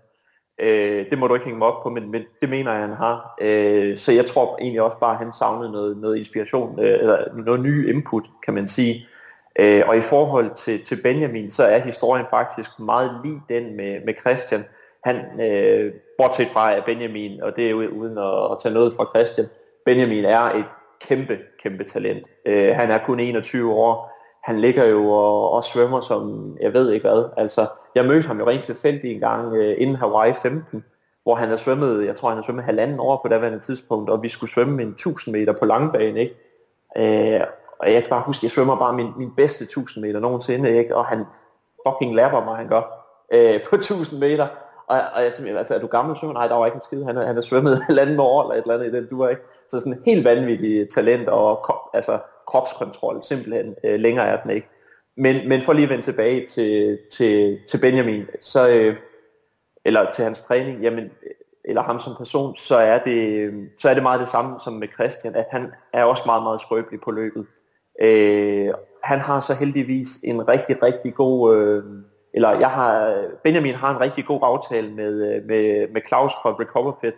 [0.60, 2.94] Øh, det må du ikke hænge mig op på, men, men det mener jeg, han
[2.94, 3.36] har.
[3.42, 7.18] Øh, så jeg tror egentlig også bare, at han savnede noget, noget inspiration, øh, eller
[7.46, 9.08] noget ny input, kan man sige.
[9.60, 14.00] Øh, og i forhold til, til Benjamin, så er historien faktisk meget lige den med,
[14.06, 14.66] med Christian.
[15.04, 19.48] Han, øh, bortset fra Benjamin, og det er uden at, at tage noget fra Christian,
[19.86, 20.66] Benjamin er et
[21.02, 22.28] kæmpe, kæmpe talent.
[22.46, 24.14] Øh, han er kun 21 år.
[24.44, 27.26] Han ligger jo og, og svømmer som, jeg ved ikke hvad.
[27.38, 30.84] Altså, jeg mødte ham jo rent tilfældigt en gang øh, inden Hawaii 15,
[31.24, 34.24] hvor han har svømmet, jeg tror han har svømmet halvanden år på daværende tidspunkt, og
[34.24, 36.36] vi skulle svømme en 1000 meter på langbane, ikke?
[36.98, 37.42] Øh,
[37.80, 40.96] og jeg kan bare huske, jeg svømmer bare min, min bedste 1000 meter nogensinde, ikke?
[40.96, 41.26] og han
[41.88, 42.82] fucking lapper mig, han gør,
[43.34, 44.48] øh, på 1000 meter.
[44.88, 46.34] Og, og jeg simpelthen, altså, er du gammel svømmer?
[46.34, 47.04] Nej, der var ikke en skid.
[47.04, 49.42] Han, han har svømmet halvanden år, eller et eller andet i den duer, ikke?
[49.68, 53.76] Så sådan helt vanvittig talent og altså, kropskontrol, simpelthen.
[53.84, 54.68] Øh, længere er den ikke.
[55.18, 58.96] Men, men for lige at vende tilbage til, til, til Benjamin, så, øh,
[59.86, 61.10] eller til hans træning, jamen,
[61.66, 64.88] eller ham som person, så er, det, så er det meget det samme som med
[64.94, 67.46] Christian, at han er også meget, meget skrøbelig på løbet.
[68.02, 71.84] Øh, han har så heldigvis en rigtig, rigtig god, øh,
[72.34, 76.56] eller jeg har, Benjamin har en rigtig god aftale med, øh, med, med Claus fra
[76.60, 77.14] Recoverfit,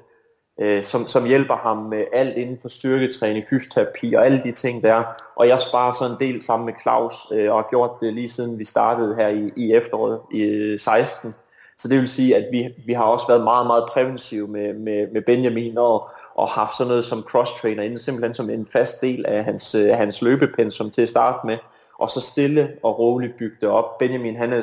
[0.60, 4.84] øh, som, som hjælper ham med alt inden for styrketræning, fysioterapi og alle de ting
[4.84, 5.04] der.
[5.36, 8.30] Og jeg sparer så en del sammen med Claus, øh, og har gjort det lige
[8.30, 11.36] siden vi startede her i, i efteråret i øh, 16.
[11.78, 15.08] Så det vil sige, at vi, vi har også været meget, meget præventive med, med,
[15.14, 19.26] med Benjamin og, og haft sådan noget som cross-trainer inden, simpelthen som en fast del
[19.26, 21.58] af hans, øh, hans løbepensum til at starte med,
[22.00, 23.98] og så stille og roligt bygge det op.
[23.98, 24.62] Benjamin, han er,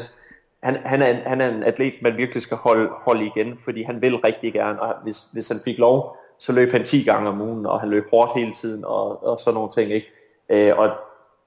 [0.62, 4.02] han, han, er, han er en atlet, man virkelig skal holde, holde igen, fordi han
[4.02, 7.40] vil rigtig gerne, og hvis, hvis han fik lov, så løb han 10 gange om
[7.40, 10.06] ugen, og han løb hårdt hele tiden, og, og sådan nogle ting, ikke?
[10.48, 10.90] Øh, og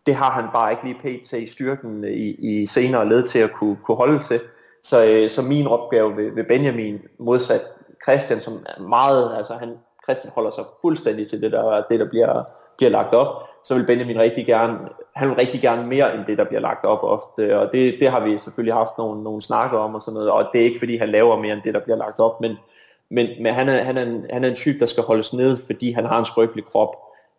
[0.06, 1.34] det har han bare ikke lige pt.
[1.34, 4.42] i styrken i, i senere led til at kunne, kunne holde til.
[4.84, 7.62] Så, øh, så min opgave ved, ved Benjamin, modsat
[8.04, 9.70] Christian, som er meget, altså han,
[10.04, 12.44] Christian holder sig fuldstændig til det der, det, der bliver,
[12.78, 14.80] bliver lagt op, så vil Benjamin rigtig gerne,
[15.16, 18.10] han vil rigtig gerne mere end det, der bliver lagt op ofte, og det, det
[18.10, 20.80] har vi selvfølgelig haft nogle, nogle snakker om og sådan noget, og det er ikke
[20.80, 22.58] fordi, han laver mere end det, der bliver lagt op, men,
[23.10, 25.58] men, men han, er, han, er en, han er en type, der skal holdes ned,
[25.66, 26.96] fordi han har en skrøbelig krop,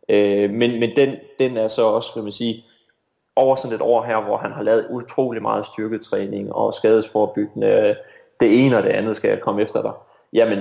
[0.09, 2.65] øh, men, men den, den er så også, vil man sige,
[3.37, 7.97] over sådan et år her, hvor han har lavet utrolig meget styrketræning og skadesforbyggende,
[8.41, 9.93] det ene og det andet skal jeg komme efter dig.
[10.33, 10.59] Jamen,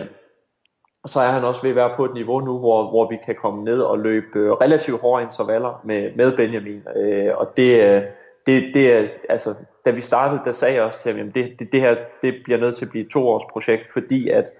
[1.06, 3.36] så er han også ved at være på et niveau nu, hvor, hvor vi kan
[3.36, 6.82] komme ned og løbe øh, relativt hårde intervaller med, med Benjamin.
[6.96, 8.02] Øh, og det, øh,
[8.46, 9.54] det, det er, altså,
[9.86, 12.36] da vi startede, der sagde jeg også til ham, at det, det, det her det
[12.44, 14.52] bliver nødt til at blive et toårsprojekt, fordi at,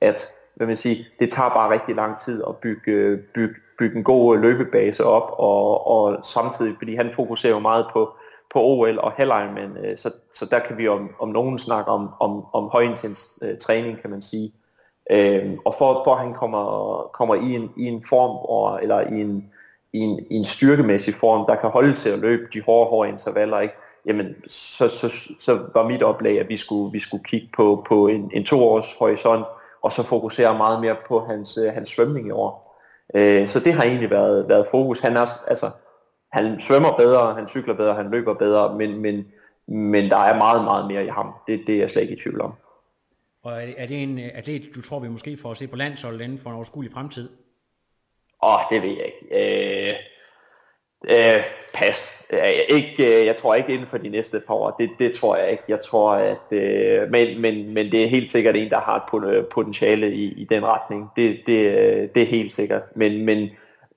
[0.00, 3.96] at hvad man siger, det tager bare rigtig lang tid at bygge, øh, bygge, bygge
[3.96, 8.14] en god løbebase op, og, og samtidig, fordi han fokuserer jo meget på,
[8.52, 12.44] på OL og Helliron, så, så der kan vi om, om nogen snakke om, om,
[12.52, 14.52] om højintens øh, træning, kan man sige.
[15.10, 19.00] Øhm, og for, for at han kommer, kommer i, en, i en form, og, eller
[19.00, 19.52] i en,
[19.92, 23.08] i, en, i en styrkemæssig form, der kan holde til at løbe de hårde, hårde
[23.08, 23.74] intervaller, ikke?
[24.06, 28.06] jamen så, så, så var mit oplag, at vi skulle, vi skulle kigge på, på
[28.06, 29.44] en, en toårs horisont,
[29.82, 32.80] og så fokusere meget mere på hans, øh, hans svømning i år.
[33.14, 35.00] Øh, så det har egentlig været, været fokus.
[35.00, 35.70] Han, er, altså,
[36.32, 39.24] han svømmer bedre, han cykler bedre, han løber bedre, men, men,
[39.68, 41.32] men der er meget, meget mere i ham.
[41.46, 42.52] Det, det er jeg slet ikke i tvivl om.
[43.44, 45.76] Og er det, er det en atlet, du tror, vi måske får at se på
[45.76, 47.28] landsholdet inden for en overskuelig fremtid?
[48.42, 49.88] Åh, oh, det ved jeg ikke.
[49.88, 49.94] Øh,
[51.08, 51.42] øh,
[51.74, 52.26] pas.
[52.32, 54.70] Jeg, ikke, øh, jeg tror ikke inden for de næste par år.
[54.78, 55.62] Det, det tror jeg ikke.
[55.68, 56.38] Jeg tror, at...
[56.50, 60.24] Øh, men, men, men det er helt sikkert en, der har et øh, potentiale i,
[60.24, 61.10] i den retning.
[61.16, 62.82] Det, det, øh, det er helt sikkert.
[62.96, 63.50] Men, men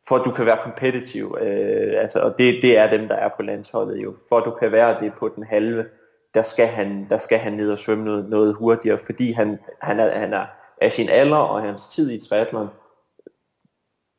[0.08, 3.30] for at du kan være kompetitiv, øh, altså, og det, det er dem, der er
[3.30, 5.86] på landsholdet jo, for at du kan være det på den halve,
[6.34, 10.00] der skal han, der skal han ned og svømme noget, noget hurtigere, fordi han, han,
[10.00, 10.46] er, han er
[10.82, 12.68] af sin alder og hans tid i triathlon,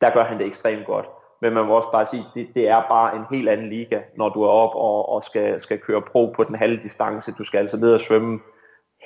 [0.01, 1.05] der gør han det ekstremt godt.
[1.41, 4.29] Men man må også bare sige, det, det er bare en helt anden liga, når
[4.29, 7.33] du er op og, og skal, skal køre pro på den halve distance.
[7.37, 8.39] Du skal altså ned og svømme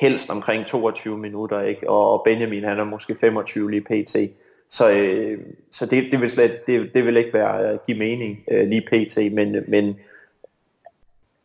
[0.02, 1.90] helst omkring 22 minutter, ikke?
[1.90, 4.16] og Benjamin han er måske 25 lige pt.
[4.70, 5.40] Så, øh,
[5.72, 8.88] så det, det, vil slet, det, det vil ikke være øh, give mening øh, lige
[8.92, 9.34] pt.
[9.34, 9.96] Men, men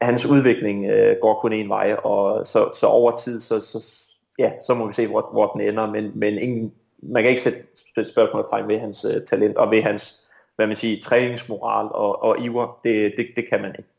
[0.03, 3.95] hans udvikling øh, går kun en vej, og så, så over tid, så, så,
[4.39, 7.43] ja, så må vi se, hvor, hvor den ender, men, men ingen, man kan ikke
[7.43, 7.59] sætte,
[8.05, 12.81] spørgsmålstegn ved hans uh, talent og ved hans hvad man siger, træningsmoral og, og iver.
[12.85, 13.91] Det, det, det kan man ikke.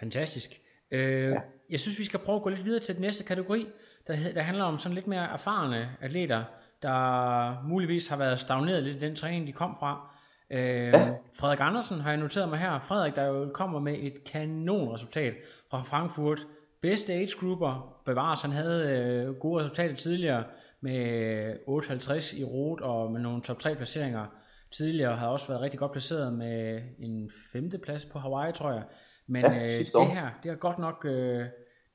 [0.00, 0.60] Fantastisk.
[0.90, 1.40] Øh, ja.
[1.70, 3.66] Jeg synes, vi skal prøve at gå lidt videre til den næste kategori,
[4.06, 6.44] der, der handler om sådan lidt mere erfarne atleter,
[6.82, 10.13] der muligvis har været stagneret lidt i den træning, de kom fra.
[10.50, 11.14] Øh, ja.
[11.40, 12.80] Frederik Andersen har jeg noteret mig her.
[12.80, 15.34] Frederik, der jo kommer med et kanonresultat
[15.70, 16.46] fra Frankfurt.
[16.82, 18.42] Bedste age grupper bevares.
[18.42, 20.44] Han havde øh, gode resultater tidligere
[20.80, 24.26] med 58 i rot og med nogle top 3 placeringer
[24.72, 25.16] tidligere.
[25.16, 28.82] Har også været rigtig godt placeret med en femte plads på Hawaii, tror jeg.
[29.26, 31.04] Men ja, øh, det her, det er godt nok...
[31.04, 31.46] Øh,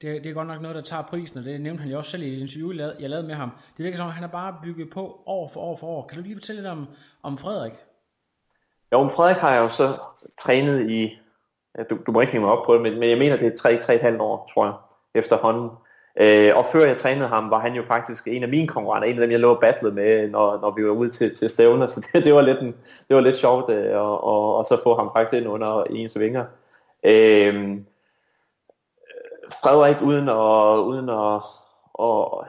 [0.02, 2.12] det, det er godt nok noget, der tager prisen, og det nævnte han jo også
[2.12, 3.52] selv i et interview, jeg lavede med ham.
[3.78, 6.08] Det virker som om, han er bare bygget på år for år for år.
[6.08, 6.88] Kan du lige fortælle lidt om,
[7.24, 7.74] om Frederik?
[8.92, 10.02] Jo, men Frederik har jeg jo så
[10.40, 11.20] trænet i,
[11.78, 13.66] ja, du, du må ikke hænge mig op på det, men, men jeg mener, det
[13.66, 14.74] er 3-3,5 år, tror jeg,
[15.16, 15.70] efterhånden.
[16.22, 19.16] Øh, og før jeg trænede ham, var han jo faktisk en af mine konkurrenter, en
[19.16, 21.88] af dem, jeg lå og battlede med, når, når vi var ude til, til stævner,
[21.94, 22.76] så det, det, var lidt en,
[23.08, 26.20] det var lidt sjovt øh, og, og, og så få ham faktisk ind under ens
[26.20, 26.46] vinger.
[27.04, 27.78] Øh,
[29.62, 31.42] Frederik, uden at, uden at,
[31.94, 32.46] og,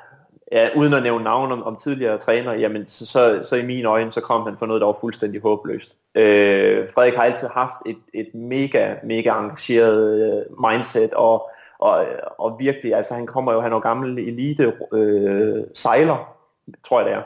[0.52, 3.88] ja, uden at nævne navn om, om tidligere træner, jamen så, så, så i mine
[3.88, 5.96] øjne, så kom han for noget, der var fuldstændig håbløst.
[6.14, 12.06] Øh, Frederik har altid haft et, et mega, mega engageret øh, mindset, og, og,
[12.38, 16.36] og virkelig, altså han kommer jo, han er jo gammel elite øh, sejler,
[16.84, 17.22] tror jeg det er.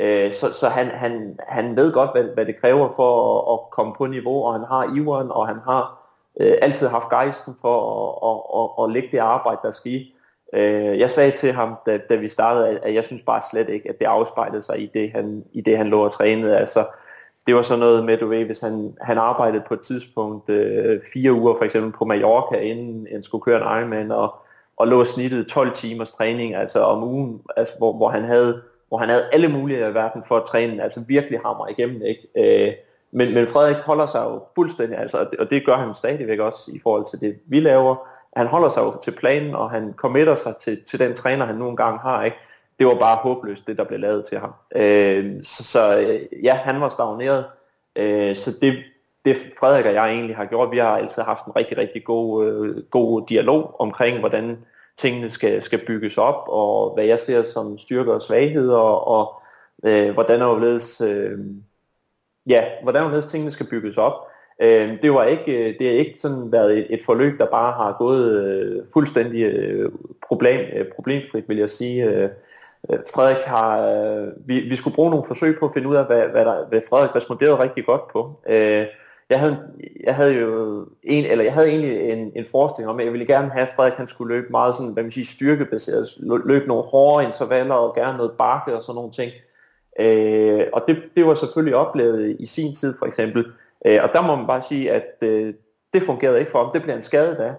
[0.00, 3.70] Øh, så så han, han, han ved godt, hvad, hvad det kræver for at, at
[3.70, 7.76] komme på niveau, og han har iveren, og han har øh, altid haft gejsten for
[8.00, 10.14] at, at, at, at lægge det arbejde, der skal i.
[10.52, 13.88] Øh, jeg sagde til ham, da, da vi startede, at jeg synes bare slet ikke,
[13.88, 16.58] at det afspejlede sig i det, han, i det, han lå og trænede.
[16.58, 16.86] Altså,
[17.46, 21.00] det var sådan noget med, du ved, hvis han, han arbejdede på et tidspunkt øh,
[21.12, 24.34] fire uger for eksempel på Mallorca, inden han skulle køre en Ironman, og,
[24.76, 28.98] og lå snittet 12 timers træning altså om ugen, altså, hvor, hvor, han havde, hvor
[28.98, 32.66] han havde alle muligheder i verden for at træne, altså virkelig hammer igennem, ikke?
[32.66, 32.72] Øh,
[33.12, 36.80] men, men Frederik holder sig jo fuldstændig, altså, og det gør han stadigvæk også i
[36.82, 38.06] forhold til det, vi laver.
[38.36, 41.56] Han holder sig jo til planen, og han committer sig til, til den træner, han
[41.56, 42.24] nogle gange har.
[42.24, 42.36] Ikke?
[42.78, 44.52] Det var bare håbløst, det der blev lavet til ham.
[44.76, 47.44] Øh, så, så øh, ja, han var stagneret.
[47.96, 48.78] Øh, så det,
[49.24, 52.46] det Frederik og jeg egentlig har gjort, vi har altid haft en rigtig, rigtig god,
[52.46, 54.58] øh, god dialog omkring, hvordan
[54.96, 59.42] tingene skal, skal bygges op, og hvad jeg ser som styrker og svagheder, og,
[59.84, 61.00] øh, hvordan overledes...
[61.00, 61.38] Øh,
[62.46, 64.29] ja, hvordan overledes tingene skal bygges op.
[64.62, 67.72] Øh, det var ikke, øh, det har ikke sådan været et, et forløb, der bare
[67.72, 69.92] har gået øh, fuldstændig øh,
[70.28, 72.04] problem, øh, problemfrit, vil jeg sige.
[72.04, 72.28] Øh,
[72.90, 76.06] øh, Frederik har, øh, vi, vi skulle bruge nogle forsøg på at finde ud af,
[76.06, 78.40] hvad, hvad, der, hvad Frederik responderede rigtig godt på.
[78.48, 78.86] Øh,
[79.30, 79.58] jeg havde,
[80.04, 83.26] jeg havde jo en, eller jeg havde egentlig en, en forestilling om, at jeg ville
[83.26, 86.08] gerne have, at Frederik han skulle løbe meget sådan, hvad man siger, styrkebaseret,
[86.44, 89.32] løbe nogle hårde intervaller og gerne noget bakke og sådan nogle ting.
[90.00, 93.44] Øh, og det, det var selvfølgelig oplevet i sin tid for eksempel.
[93.86, 95.54] Øh, og der må man bare sige, at øh,
[95.92, 96.72] det fungerede ikke for ham.
[96.72, 97.54] Det blev en skade da.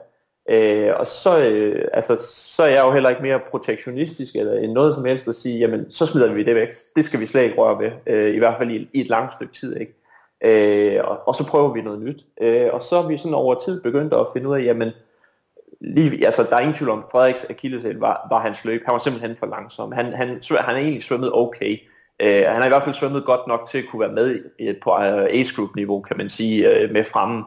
[0.49, 4.71] Øh, og så, øh, altså, så er jeg jo heller ikke mere protektionistisk eller end
[4.71, 6.69] noget som helst at sige, jamen så smider vi det væk.
[6.95, 9.34] Det skal vi slet ikke røre ved, øh, i hvert fald i, i et langt
[9.34, 9.77] stykke tid.
[9.77, 9.93] Ikke?
[10.43, 12.25] Øh, og, og så prøver vi noget nyt.
[12.41, 14.91] Øh, og så er vi sådan over tid begyndt at finde ud af, jamen
[15.81, 18.81] lige, altså der er ingen tvivl om, Frederiks akilleshæl var, var hans løb.
[18.86, 19.91] Han var simpelthen for langsom.
[19.91, 21.77] Han, han, han, han er egentlig svømmet okay.
[22.21, 24.43] Øh, han har i hvert fald svømmet godt nok til at kunne være med
[24.81, 27.43] på øh, age group niveau, kan man sige, øh, med fremme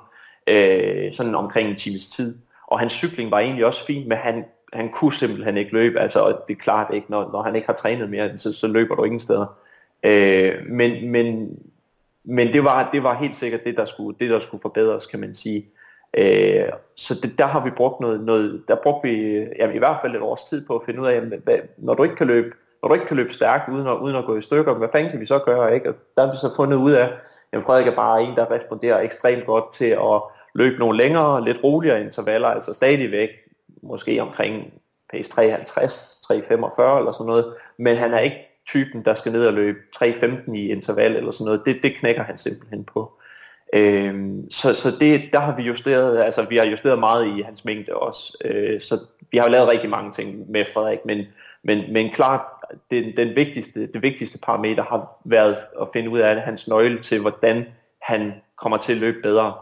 [0.46, 2.37] øh, sådan omkring en times tid.
[2.66, 6.00] Og hans cykling var egentlig også fint, men han, han kunne simpelthen ikke løbe.
[6.00, 8.94] Altså, det er klart ikke, når, når han ikke har trænet mere, så, så løber
[8.94, 9.46] du ingen steder.
[10.04, 11.58] Øh, men, men,
[12.24, 15.20] men det var, det var helt sikkert det, der skulle, det, der skulle forbedres, kan
[15.20, 15.66] man sige.
[16.18, 19.96] Øh, så det, der har vi brugt noget, noget der brugte vi jamen, i hvert
[20.02, 22.26] fald et års tid på at finde ud af, jamen, hvad, når du ikke kan
[22.26, 22.50] løbe
[22.85, 25.11] når du ikke kan løbe stærkt uden at, uden at gå i stykker, hvad fanden
[25.11, 25.75] kan vi så gøre?
[25.75, 25.88] Ikke?
[25.88, 27.12] Og der har vi så fundet ud af,
[27.53, 30.23] at Frederik er bare en, der responderer ekstremt godt til at
[30.55, 33.29] løbe nogle længere, lidt roligere intervaller, altså stadigvæk
[33.83, 34.73] måske omkring
[35.11, 39.53] pace 350, 345 eller sådan noget, men han er ikke typen, der skal ned og
[39.53, 41.62] løbe 3.15 i interval eller sådan noget.
[41.66, 43.12] Det, det knækker han simpelthen på.
[43.75, 47.64] Øhm, så så det, der har vi justeret, altså vi har justeret meget i hans
[47.64, 48.37] mængde også.
[48.44, 48.99] Øh, så
[49.31, 51.27] vi har jo lavet rigtig mange ting med Frederik, men,
[51.62, 52.40] men, men klart,
[52.90, 57.20] den, den vigtigste, det vigtigste parameter har været at finde ud af hans nøgle til,
[57.20, 57.64] hvordan
[58.03, 59.55] han kommer til at løbe bedre.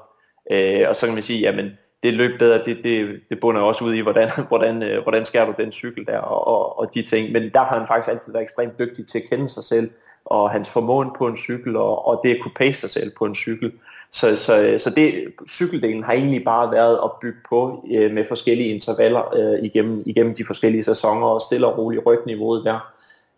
[0.53, 1.71] Øh, og så kan man sige, jamen
[2.03, 5.47] det løb bedre, det, det, det bunder også ud i, hvordan, hvordan, øh, hvordan skærer
[5.47, 7.33] du den cykel der, og, og, og de ting.
[7.33, 9.91] Men der har han faktisk altid været ekstremt dygtig til at kende sig selv,
[10.25, 13.25] og hans formåen på en cykel, og, og det at kunne pace sig selv på
[13.25, 13.73] en cykel.
[14.13, 18.25] Så, så, øh, så det, cykeldelen har egentlig bare været at bygge på øh, med
[18.29, 22.93] forskellige intervaller øh, igennem, igennem de forskellige sæsoner og stille og roligt rygniveauet der.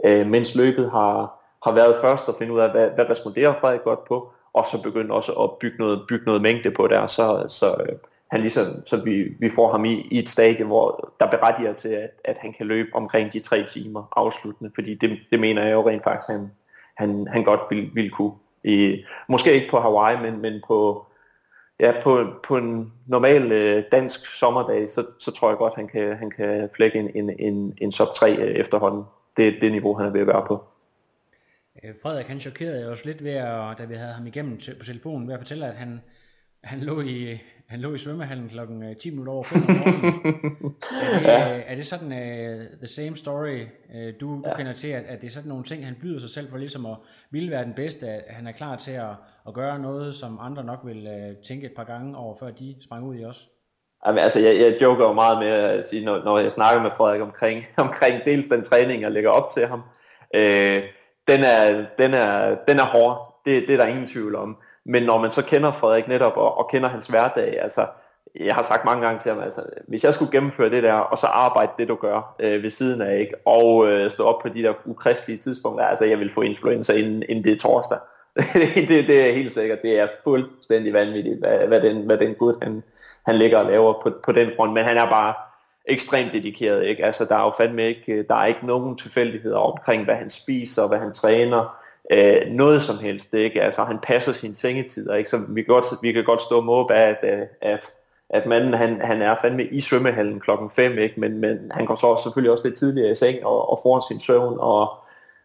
[0.05, 3.83] Øh, mens løbet har, har været først at finde ud af, hvad, hvad responderer Frederik
[3.83, 7.47] godt på, og så begynde også at bygge noget, bygge noget mængde på der, så,
[7.49, 7.97] så øh,
[8.31, 11.89] han ligesom, så vi, vi får ham i, i et stadie, hvor der berettiger til,
[11.89, 15.73] at, at han kan løbe omkring de tre timer afsluttende, fordi det, det mener jeg
[15.73, 16.51] jo rent faktisk, han,
[16.97, 18.33] han, han godt ville, vil kunne.
[18.65, 21.07] I, måske ikke på Hawaii, men, men på,
[21.81, 26.17] ja, på, på en normal øh, dansk sommerdag, så, så tror jeg godt, han kan,
[26.17, 29.05] han kan flække en, en, en, en sub 3 øh, efterhånden.
[29.37, 30.65] Det er det niveau, han er ved at være på.
[31.85, 35.29] Øh, Frederik, han chokerede os lidt ved, at, da vi havde ham igennem på telefonen,
[35.29, 36.01] ved at fortælle, at han,
[36.63, 40.77] han lå i, han lå i svømmehallen klokken 10 øh, minutter over 5 om morgenen.
[41.15, 41.63] er, det, ja.
[41.67, 43.61] er det sådan uh, the same story,
[43.95, 44.57] uh, du, du ja.
[44.57, 46.87] kender til, at, at det er sådan nogle ting, han byder sig selv for ligesom
[46.87, 46.97] at
[47.31, 49.11] ville være den bedste, at han er klar til at,
[49.49, 52.77] at gøre noget, som andre nok vil uh, tænke et par gange over, før de
[52.85, 53.49] sprang ud i os?
[54.07, 56.91] Jamen, altså, jeg, jeg joker jo meget med at sige, når, når jeg snakker med
[56.97, 59.83] Frederik omkring, omkring dels den træning, jeg lægger op til ham.
[60.35, 60.83] Øh,
[61.29, 64.57] den, er, den, er, den er hård, det, det er der ingen tvivl om.
[64.87, 67.87] Men når man så kender Frederik netop og, og kender hans hverdag, altså
[68.41, 71.19] jeg har sagt mange gange til ham, altså hvis jeg skulle gennemføre det der, og
[71.19, 74.49] så arbejde det du gør øh, ved siden af, ikke, og øh, stå op på
[74.49, 77.99] de der ukristelige tidspunkter, altså jeg vil få influenza inden, inden det er torsdag.
[78.89, 82.55] det, det er helt sikkert, det er fuldstændig vanvittigt, hvad, hvad den, hvad den gud
[82.63, 82.83] han,
[83.27, 85.35] han ligger og laver på, på den front, men han er bare
[85.85, 87.05] ekstremt dedikeret, ikke?
[87.05, 90.31] Altså der er jo fandme ikke, øh, der er ikke nogen tilfældigheder omkring, hvad han
[90.31, 91.77] spiser, hvad han træner,
[92.13, 93.33] øh, noget som helst.
[93.33, 93.63] Det, ikke?
[93.63, 95.31] Altså, han passer sine sengetider, ikke?
[95.31, 97.87] så vi kan godt, vi kan godt stå og måbe af, at, øh, at,
[98.29, 101.21] at manden han, han er fandme i svømmehallen klokken 5, ikke?
[101.21, 104.21] Men, men han går så selvfølgelig også lidt tidligere i seng og, og får sin
[104.21, 104.93] søvn og,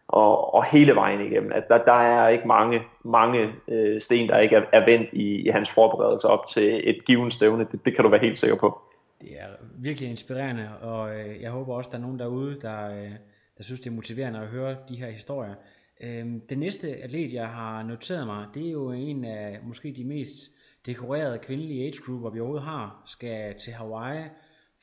[0.08, 1.52] og, og hele vejen igennem.
[1.54, 5.46] At der, der er ikke mange, mange øh, sten, der ikke er, er vendt i,
[5.46, 7.66] i hans forberedelse op til et givet stævne.
[7.72, 8.80] Det, det kan du være helt sikker på.
[9.20, 9.46] Det er
[9.78, 13.10] virkelig inspirerende, og øh, jeg håber også, der er nogen derude, der, øh,
[13.58, 15.54] der synes, det er motiverende at høre de her historier.
[16.02, 20.04] Øhm, den næste atlet, jeg har noteret mig, det er jo en af måske de
[20.04, 20.50] mest
[20.86, 24.24] dekorerede kvindelige age grouper, vi overhovedet har, skal til Hawaii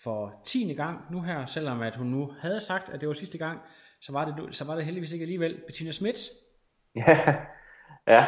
[0.04, 0.74] for 10.
[0.74, 3.60] gang nu her, selvom at hun nu havde sagt, at det var sidste gang,
[4.02, 5.62] så var det, så var det heldigvis ikke alligevel.
[5.68, 6.18] Bettina Schmidt.
[7.08, 7.36] Ja,
[8.08, 8.26] ja.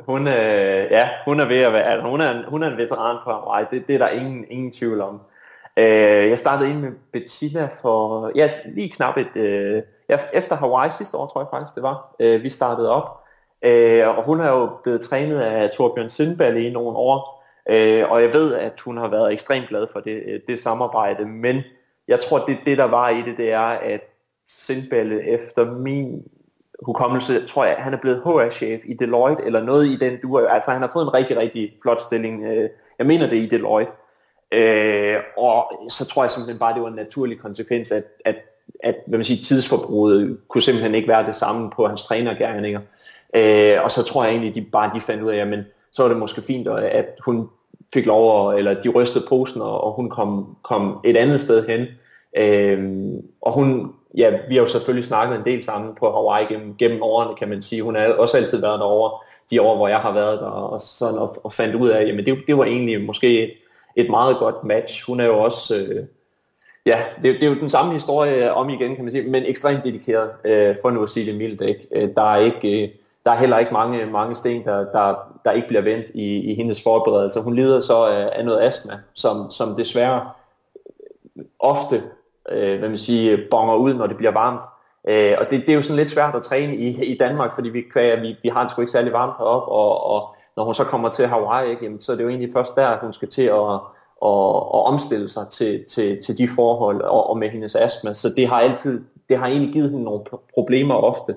[0.00, 3.16] Hun, øh, ja, hun er ved at være, altså, hun, er, hun er en veteran
[3.24, 5.20] på Hawaii, det, det er der ingen, ingen tvivl om.
[5.78, 5.84] Øh,
[6.28, 9.82] jeg startede ind med Bettina for, ja, lige knap et, øh,
[10.32, 13.18] efter Hawaii sidste år, tror jeg faktisk det var, øh, vi startede op.
[13.62, 18.22] Øh, og hun har jo blevet trænet af Torbjørn Sindballe i nogle år, øh, og
[18.22, 21.62] jeg ved, at hun har været ekstremt glad for det, øh, det samarbejde, men
[22.08, 24.00] jeg tror, det, det der var i det, det er, at
[24.48, 26.22] Sindballe efter min
[26.82, 30.70] hukommelse, tror jeg, han er blevet HR-chef i Deloitte, eller noget i den du Altså
[30.70, 32.44] han har fået en rigtig, rigtig flot stilling.
[32.44, 33.92] Øh, jeg mener det i Deloitte.
[34.52, 38.36] Øh, og så tror jeg simpelthen bare, det var en naturlig konsekvens, at, at
[38.82, 42.80] at hvad man siger, tidsforbruget kunne simpelthen ikke være det samme på hans trænergærninger.
[43.36, 45.58] Øh, og så tror jeg egentlig, de bare de fandt ud af, at
[45.92, 47.48] så var det måske fint, at hun
[47.94, 51.86] fik lov, at, eller de rystede posen, og hun kom, kom et andet sted hen.
[52.36, 56.74] Øh, og hun, ja, vi har jo selvfølgelig snakket en del sammen på Hawaii gennem,
[56.78, 57.82] gennem årene, kan man sige.
[57.82, 59.18] Hun har også altid været derovre,
[59.50, 62.26] de år, hvor jeg har været der, og, sådan, og, og fandt ud af, at
[62.26, 63.52] det, det var egentlig måske et,
[63.96, 65.04] et meget godt match.
[65.06, 65.76] Hun er jo også...
[65.76, 66.04] Øh,
[66.88, 69.84] ja, det, det er jo den samme historie om igen, kan man sige, men ekstremt
[69.84, 71.60] dedikeret, øh, for nu at sige det mildt.
[71.60, 71.88] Ikke?
[71.92, 72.88] Øh, der, er ikke, øh,
[73.24, 76.54] der er heller ikke mange, mange sten, der, der, der ikke bliver vendt i, i
[76.54, 77.40] hendes forberedelse.
[77.40, 80.30] Hun lider så af, af noget astma, som, som desværre
[81.58, 82.02] ofte
[82.50, 84.60] øh, hvad man siger, bonger ud, når det bliver varmt.
[85.08, 87.68] Øh, og det, det er jo sådan lidt svært at træne i, i Danmark, fordi
[87.68, 90.84] vi, vi, vi har det sgu ikke særlig varmt heroppe, og, og når hun så
[90.84, 93.28] kommer til Hawaii, ikke, jamen, så er det jo egentlig først der, at hun skal
[93.28, 93.80] til at
[94.20, 98.14] og, og omstille sig til, til, til de forhold og, og med hendes astma.
[98.14, 101.34] Så det har altid, det har egentlig givet hende nogle problemer ofte.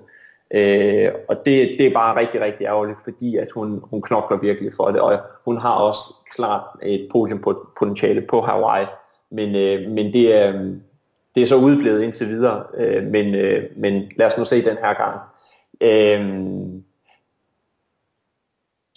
[0.53, 4.71] Øh, og det, det er bare rigtig, rigtig ærgerligt, fordi at hun, hun knokler virkelig
[4.75, 8.85] for det, og hun har også klart et podiumpotentiale på Hawaii,
[9.31, 10.51] men, øh, men det, er,
[11.35, 14.77] det er så udblevet indtil videre, øh, men, øh, men lad os nu se den
[14.83, 15.19] her gang.
[15.81, 16.51] Øh,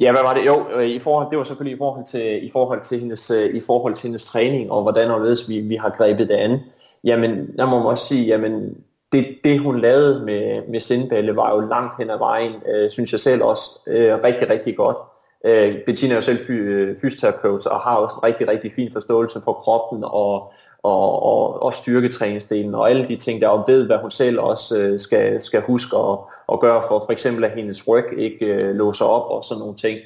[0.01, 0.47] Ja, hvad var det?
[0.47, 3.55] Jo, øh, i forhold, det var selvfølgelig i forhold til, i forhold til, hendes, øh,
[3.55, 6.61] i forhold til hendes træning, og hvordan og ledes vi, vi har grebet det an.
[7.05, 8.77] Jamen, jeg må også sige, jamen,
[9.13, 13.13] det, det hun lavede med, med Sindballe var jo langt hen ad vejen, øh, synes
[13.13, 14.97] jeg selv også, øh, rigtig, rigtig godt.
[15.45, 18.91] Øh, Bettina er jo selv fy, øh, fysioterapeut og har også en rigtig, rigtig fin
[18.93, 23.87] forståelse for kroppen og, og, og, og styrketræningsdelen og alle de ting der, og ved,
[23.87, 27.51] hvad hun selv også øh, skal, skal huske og, at gøre for for eksempel, at
[27.51, 29.99] hendes ryg ikke øh, låser op og sådan nogle ting.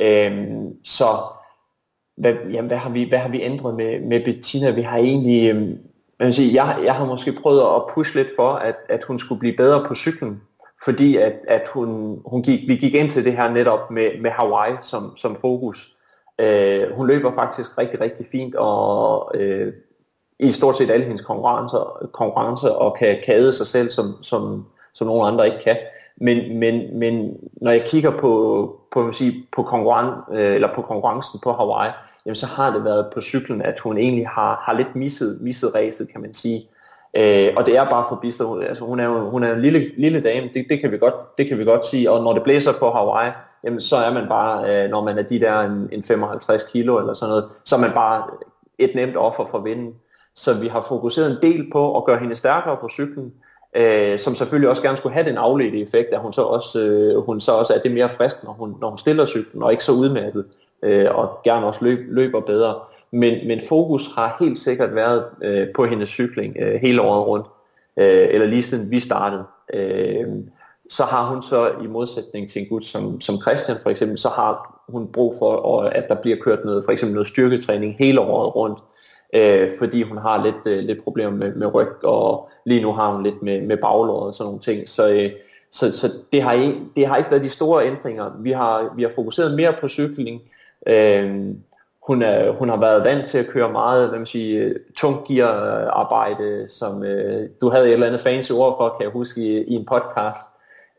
[0.00, 1.06] Øhm, så
[2.16, 4.70] hvad, jamen, hvad, har vi, hvad har vi ændret med, med Bettina?
[4.70, 5.78] Vi har egentlig, øhm,
[6.18, 9.18] jeg, vil sige, jeg, jeg har måske prøvet at pushe lidt for, at, at hun
[9.18, 10.42] skulle blive bedre på cyklen,
[10.84, 14.30] fordi at, at hun, hun gik, vi gik ind til det her netop med, med
[14.30, 15.96] Hawaii som, som fokus.
[16.38, 19.72] Øh, hun løber faktisk rigtig, rigtig fint, og øh,
[20.38, 25.06] i stort set alle hendes konkurrencer, konkurrencer og kan kade sig selv, som, som, som
[25.06, 25.76] nogle andre ikke kan.
[26.16, 31.40] Men, men, men når jeg kigger på, på, sige, på, konkurren, øh, eller på konkurrencen
[31.42, 31.90] på Hawaii,
[32.26, 35.74] jamen så har det været på cyklen, at hun egentlig har, har lidt misset, misset
[35.74, 36.68] racet, kan man sige.
[37.16, 38.60] Øh, og det er bare for Bister.
[38.68, 41.38] Altså, hun er jo hun er en lille, lille dame, det, det, kan vi godt,
[41.38, 42.10] det kan vi godt sige.
[42.10, 43.32] Og når det blæser på Hawaii,
[43.64, 46.98] jamen, så er man bare, øh, når man er de der en, en 55 kilo
[46.98, 48.24] eller sådan noget, så er man bare
[48.78, 49.94] et nemt offer for vinden.
[50.34, 53.32] Så vi har fokuseret en del på at gøre hende stærkere på cyklen,
[53.76, 57.24] øh, som selvfølgelig også gerne skulle have den afledte effekt, at hun så også, øh,
[57.24, 59.84] hun så også er det mere frisk, når hun, når hun stiller cyklen, og ikke
[59.84, 60.44] så udmattet,
[60.82, 62.74] øh, og gerne også løb, løber bedre.
[63.10, 67.46] Men, men fokus har helt sikkert været øh, på hendes cykling øh, hele året rundt,
[67.96, 69.44] øh, eller lige siden vi startede.
[69.74, 70.26] Øh,
[70.90, 74.28] så har hun så i modsætning til en gut som, som Christian for eksempel, så
[74.28, 78.56] har hun brug for, at der bliver kørt noget, for eksempel noget styrketræning hele året
[78.56, 78.78] rundt,
[79.32, 83.12] øh, fordi hun har lidt, øh, lidt problemer med, med ryg, og lige nu har
[83.12, 84.88] hun lidt med, med baglåret og sådan nogle ting.
[84.88, 85.30] Så, øh,
[85.70, 88.30] så, så det, har, det har ikke været de store ændringer.
[88.38, 90.40] Vi har, vi har fokuseret mere på cykling.
[90.86, 91.54] Øh,
[92.06, 96.68] hun, er, hun har været vant til at køre meget hvad man siger, tungt gear-arbejde,
[96.68, 99.74] som øh, du havde et eller andet fancy ord for, kan jeg huske, i, i
[99.74, 100.46] en podcast.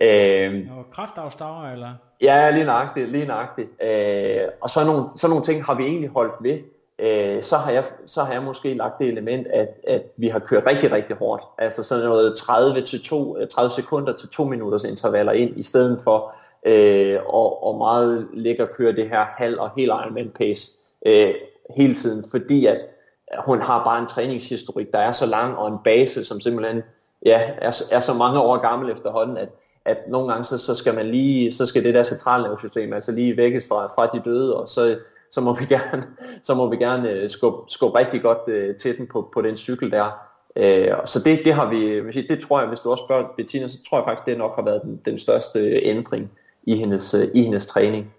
[0.02, 1.94] Øh, og kraftafstager, eller?
[2.22, 3.70] Ja, lige nøjagtigt, lige nøjagtigt.
[3.84, 6.60] Øh, og så nogle, så nogle ting har vi egentlig holdt ved.
[7.04, 10.40] Øh, så, har jeg, så har jeg måske lagt det element, at, at vi har
[10.40, 11.44] kørt rigtig, rigtig hårdt.
[11.58, 15.64] Altså sådan noget 30, til 2, 30 øh, sekunder til 2 minutters intervaller ind, i
[15.64, 16.36] stedet for
[16.66, 20.68] øh, og, og meget ligge køre det her halv og helt Ironman pace
[21.06, 21.34] øh,
[21.78, 22.80] hele tiden, fordi at
[23.40, 26.82] hun har bare en træningshistorik, der er så lang, og en base, som simpelthen
[27.26, 29.50] ja, er, er så mange år gammel efterhånden, at,
[29.86, 33.38] at nogle gange så, så skal man lige, så skal det der centralnervesystem altså lige
[33.38, 34.98] vækkes fra, fra de døde, og så,
[35.34, 36.04] så må vi gerne,
[36.44, 39.58] så må vi gerne øh, skubbe, skubbe rigtig godt øh, til den på, på den
[39.58, 40.30] cykel der.
[40.56, 43.78] Øh, så det, det har vi, det tror jeg, hvis du også spørger Bettina, så
[43.90, 46.32] tror jeg faktisk, det nok har været den, den største øh, ændring
[46.64, 48.14] i hendes, øh, i hendes træning.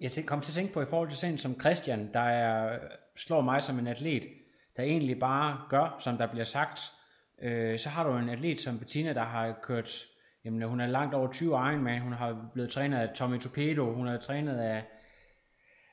[0.00, 2.78] Jeg kom til at tænke på i forhold til sådan som Christian, der er,
[3.16, 4.22] slår mig som en atlet,
[4.76, 6.80] der egentlig bare gør, som der bliver sagt.
[7.42, 10.06] Øh, så har du en atlet som Bettina, der har kørt,
[10.44, 14.08] jamen hun er langt over 20 Ironman, hun har blevet trænet af Tommy Torpedo, hun
[14.08, 14.82] er trænet af,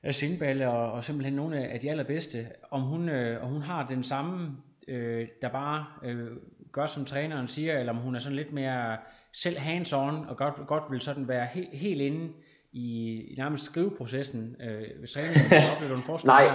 [0.03, 2.47] af Sindballe og, og simpelthen nogle af de allerbedste.
[2.71, 6.27] Om hun, øh, om hun har den samme, øh, der bare øh,
[6.71, 8.97] gør som træneren siger, eller om hun er sådan lidt mere
[9.33, 12.33] selv hands-on og godt, godt vil sådan være he, helt inde
[12.71, 15.71] i, i nærmest skriveprocessen øh, ved træningen?
[15.75, 16.45] Oplever en forskel Nej,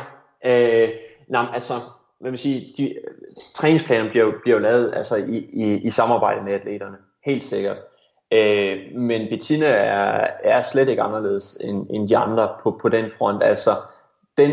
[0.44, 0.88] øh,
[1.28, 1.74] nej, altså,
[2.20, 2.94] hvad vil sige, de,
[3.54, 7.76] træningsplanen bliver, bliver jo lavet altså, i, i, i samarbejde med atleterne, helt sikkert.
[8.32, 13.04] Øh, men Bettina er, er slet ikke anderledes end, end de andre på, på den
[13.18, 13.42] front.
[13.42, 13.70] Altså,
[14.38, 14.50] den,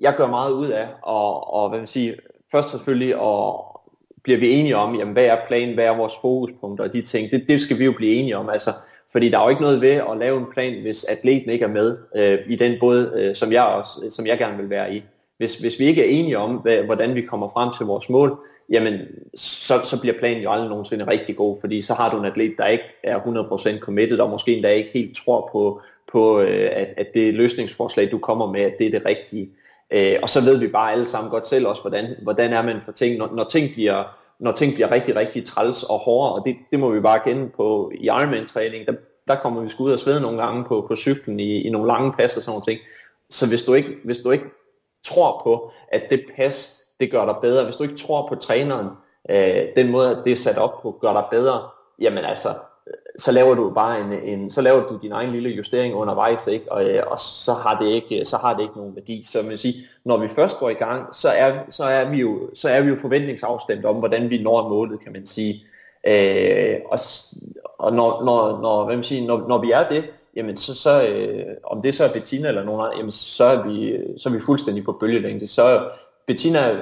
[0.00, 2.16] jeg gør meget ud af, og, og hvad man sige,
[2.52, 3.70] først selvfølgelig, og
[4.22, 7.30] bliver vi enige om, jamen, hvad er planen, hvad er vores fokuspunkter og de ting,
[7.30, 8.48] det, det skal vi jo blive enige om.
[8.48, 8.72] Altså,
[9.12, 11.68] fordi der er jo ikke noget ved at lave en plan, hvis atleten ikke er
[11.68, 15.02] med øh, i den båd, øh, som, jeg også, som jeg gerne vil være i.
[15.36, 18.38] Hvis, hvis vi ikke er enige om, hvad, hvordan vi kommer frem til vores mål,
[18.70, 19.00] jamen
[19.34, 22.54] så, så bliver planen jo aldrig nogensinde rigtig god, fordi så har du en atlet,
[22.58, 25.80] der ikke er 100% committed, og måske endda ikke helt tror på,
[26.12, 29.50] på øh, at, at det løsningsforslag, du kommer med, at det er det rigtige.
[29.90, 32.80] Øh, og så ved vi bare alle sammen godt selv også, hvordan, hvordan er man
[32.80, 34.04] for ting, når, når ting bliver
[34.38, 37.48] når ting bliver rigtig, rigtig træls og hårde, og det, det må vi bare kende
[37.48, 38.92] på i Ironman-træning, der,
[39.28, 41.86] der kommer vi sgu ud og svede nogle gange på, på cyklen i, i nogle
[41.86, 42.80] lange pas og sådan noget ting.
[43.30, 44.44] Så hvis du, ikke, hvis du ikke
[45.04, 48.86] tror på, at det pas, det gør dig bedre, hvis du ikke tror på træneren,
[49.30, 51.68] øh, den måde, det er sat op på, gør dig bedre,
[52.00, 52.48] jamen altså,
[52.86, 56.46] øh, så laver du bare en, en, så laver du din egen lille justering undervejs,
[56.46, 56.72] ikke?
[56.72, 59.26] Og, øh, og så har det ikke, så har det ikke nogen værdi.
[59.30, 62.50] Så man sige, når vi først går i gang, så er, så er vi jo,
[62.54, 65.66] så er vi jo forventningsafstemt om, hvordan vi når målet, kan man sige.
[66.06, 66.98] Øh, og
[67.78, 70.04] og når, når, når, hvad man siger, når, når vi er det,
[70.36, 73.68] jamen så, så øh, om det så er Bettina eller nogen andre, jamen så er
[73.68, 75.46] vi, så er vi fuldstændig på bølgelængde.
[75.46, 75.88] Så
[76.26, 76.76] Bettina,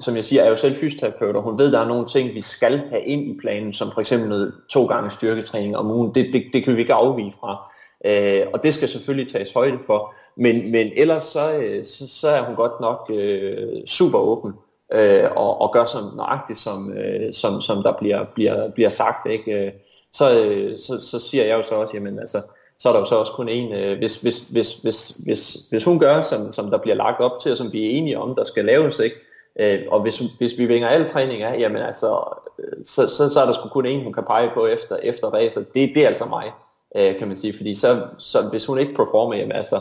[0.00, 2.40] som jeg siger, er jo selv fysioterapeut, og hun ved, der er nogle ting, vi
[2.40, 6.14] skal have ind i planen, som for eksempel noget to gange styrketræning om ugen.
[6.14, 7.72] Det, det, det kan vi ikke afvige fra.
[8.04, 10.14] Øh, og det skal selvfølgelig tages højde for.
[10.36, 14.52] Men, men ellers så, øh, så, så er hun godt nok øh, super åben
[14.92, 19.30] øh, og, og gør som nøjagtigt, som, øh, som, som der bliver, bliver, bliver sagt.
[19.30, 19.66] Ikke?
[19.66, 19.72] Øh,
[20.12, 22.42] så, øh, så, så siger jeg jo så også, jamen altså,
[22.80, 25.84] så er der jo så også kun en, øh, hvis, hvis, hvis, hvis, hvis, hvis
[25.84, 28.34] hun gør, som, som der bliver lagt op til, og som vi er enige om,
[28.34, 29.16] der skal laves, ikke?
[29.60, 33.40] Øh, og hvis, hvis vi vinger alle træning af, jamen altså, øh, så, så, så
[33.40, 35.60] er der sgu kun en, hun kan pege på efter, efter racer.
[35.60, 36.52] Det, det er altså mig,
[36.96, 39.80] øh, kan man sige, fordi så, så hvis hun ikke performer, jamen altså,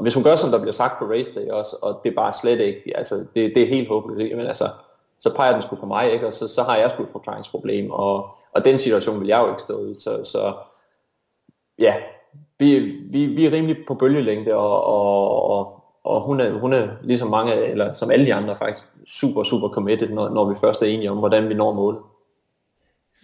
[0.00, 2.32] hvis hun gør, som der bliver sagt på race day også, og det er bare
[2.42, 4.68] slet ikke, altså, det, det er helt håbløst, jamen altså,
[5.20, 6.26] så peger den sgu på mig, ikke?
[6.26, 9.48] og så, så har jeg sgu et forklaringsproblem, og, og den situation vil jeg jo
[9.48, 10.52] ikke stå i, så, så
[11.78, 11.94] ja,
[12.62, 16.88] vi, vi, vi er rimelig på bølgelængde, og, og, og, og hun, er, hun er
[17.02, 20.82] ligesom mange, eller som alle de andre faktisk, super, super committed, når, når vi først
[20.82, 22.00] er enige om, hvordan vi når målet.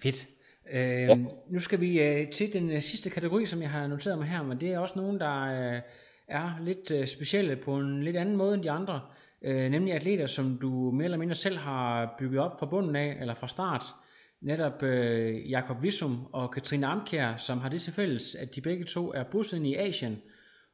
[0.03, 0.27] Fedt.
[0.73, 1.17] Øh, ja.
[1.51, 4.43] Nu skal vi øh, til den øh, sidste kategori, som jeg har noteret mig her,
[4.43, 5.81] men det er også nogen, der øh,
[6.29, 9.01] er lidt øh, specielle på en lidt anden måde end de andre,
[9.43, 13.17] øh, nemlig atleter, som du mere eller mindre selv har bygget op fra bunden af,
[13.21, 13.85] eller fra start.
[14.43, 18.85] Netop øh, Jakob Visum og Katrine Amkær, som har det til fælles, at de begge
[18.85, 20.23] to er bosiddende i Asien.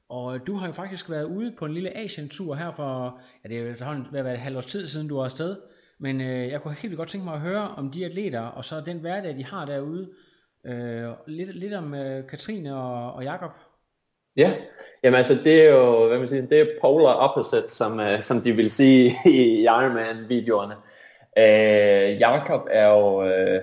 [0.08, 3.58] Og du har jo faktisk været ude på en lille Asien-tur her for, ja det
[3.58, 5.56] er jo efterhånden ved at være et halvt års tid siden, du var afsted.
[6.00, 8.64] Men øh, jeg kunne helt vildt godt tænke mig at høre om de atleter, og
[8.64, 10.10] så den hverdag, de har derude.
[10.66, 13.50] Øh, lidt, lidt om øh, Katrine og, og Jakob.
[14.36, 14.54] Ja,
[15.04, 18.40] jamen altså det er jo, hvad man siger, det er polar opposite, som, uh, som
[18.40, 20.74] de vil sige i Ironman-videoerne.
[21.38, 23.60] Øh, Jakob er jo, uh,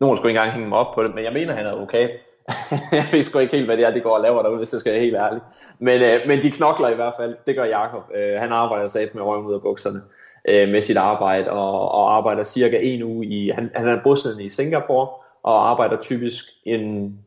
[0.00, 2.08] nogen skulle ikke engang hænge mig op på det, men jeg mener, han er okay.
[2.92, 4.80] jeg ved sgu ikke helt, hvad det er, de går og laver derude, hvis jeg
[4.80, 5.40] skal være helt ærlig.
[5.78, 8.02] Men, øh, men de knokler i hvert fald, det gør Jakob.
[8.14, 10.00] Øh, han arbejder sat med røven ud af bukserne
[10.48, 14.44] øh, med sit arbejde, og, og arbejder cirka en uge i, han, han er bosiddende
[14.44, 15.08] i Singapore,
[15.42, 17.18] og arbejder typisk en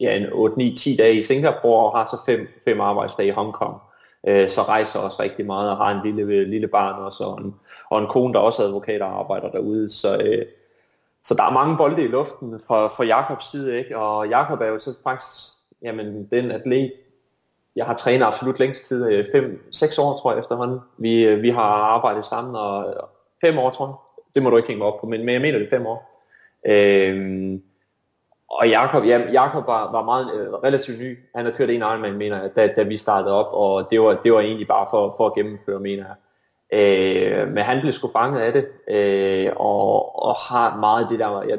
[0.00, 3.74] ja, en 8-9-10 dage i Singapore og har så fem, fem arbejdsdage i Hongkong.
[3.74, 3.93] Øh,
[4.28, 7.54] Øh, så rejser også rigtig meget og har en lille, lille barn også, og en,
[7.90, 9.90] og en kone, der også er advokat og arbejder derude.
[9.90, 10.46] Så, øh,
[11.22, 13.98] så der er mange bolde i luften fra, fra Jakobs side, ikke?
[13.98, 16.92] og Jakob er jo så faktisk jamen, den atlet,
[17.76, 19.24] jeg har trænet absolut længst tid, øh,
[19.72, 20.78] 5-6 år tror jeg efterhånden.
[20.98, 22.94] Vi, øh, vi har arbejdet sammen, og
[23.40, 23.94] 5 år tror jeg.
[24.34, 25.86] Det må du ikke hænge mig op på, men, men jeg mener det er 5
[25.86, 26.22] år.
[26.66, 27.58] Øh,
[28.54, 31.18] og Jakob, ja, Jakob var, var meget øh, relativt ny.
[31.34, 34.20] Han havde kørt en Ironman, mener jeg, da, da vi startede op, og det var,
[34.24, 36.16] det var egentlig bare for, for at gennemføre, mener jeg.
[36.72, 41.44] Øh, men han blev sgu fanget af det, øh, og, og har meget det der,
[41.48, 41.56] ja,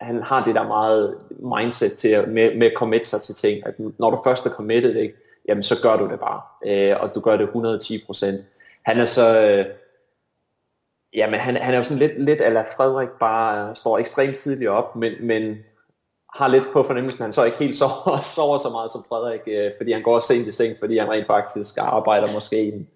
[0.00, 3.66] han har det der meget mindset til at, med, med at committe sig til ting,
[3.66, 5.14] at når du først er committed, ikke,
[5.48, 8.26] jamen så gør du det bare, øh, og du gør det 110%.
[8.84, 9.64] Han er så, øh,
[11.14, 14.96] jamen han, han er jo sådan lidt, lidt ala Frederik, bare står ekstremt tidligt op,
[14.96, 15.56] men, men
[16.34, 19.40] har lidt på fornemmelsen, at han så ikke helt sover, sover så meget som Frederik,
[19.46, 22.88] øh, fordi han går sent i seng, fordi han rent faktisk arbejder måske en,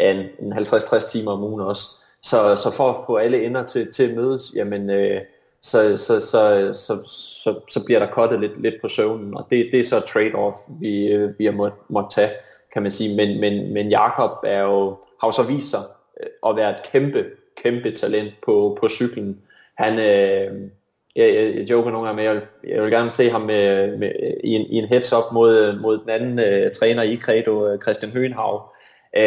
[0.00, 1.88] en, en 50-60 timer om ugen også.
[2.22, 5.20] Så, så for at få alle ender til, til at mødes, jamen, øh,
[5.62, 7.02] så, så, så, så,
[7.44, 10.02] så, så bliver der kottet lidt, lidt på søvnen, og det, det er så et
[10.02, 12.30] trade-off, vi, øh, vi har måttet må tage,
[12.72, 13.16] kan man sige.
[13.16, 15.80] Men, men, men Jakob er jo, har jo så vist sig
[16.20, 17.24] øh, at være et kæmpe,
[17.62, 19.42] kæmpe talent på, på cyklen.
[19.78, 20.70] Han, øh,
[21.16, 22.42] jeg, jeg, jeg joker nogle gange med, jeg vil,
[22.74, 24.10] jeg vil gerne se ham med, med,
[24.44, 28.12] i, en, i en heads-up mod, mod den anden uh, træner i Credo, uh, Christian
[28.12, 28.72] Høenhav.
[29.16, 29.22] Uh,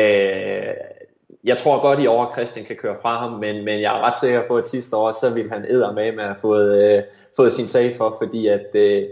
[1.44, 4.08] jeg tror godt i år, at Christian kan køre fra ham, men, men jeg er
[4.08, 6.98] ret sikker på, at sidste år, så vil han æder med med at have fået,
[6.98, 7.04] uh,
[7.36, 9.10] fået sin sag for, fordi at uh,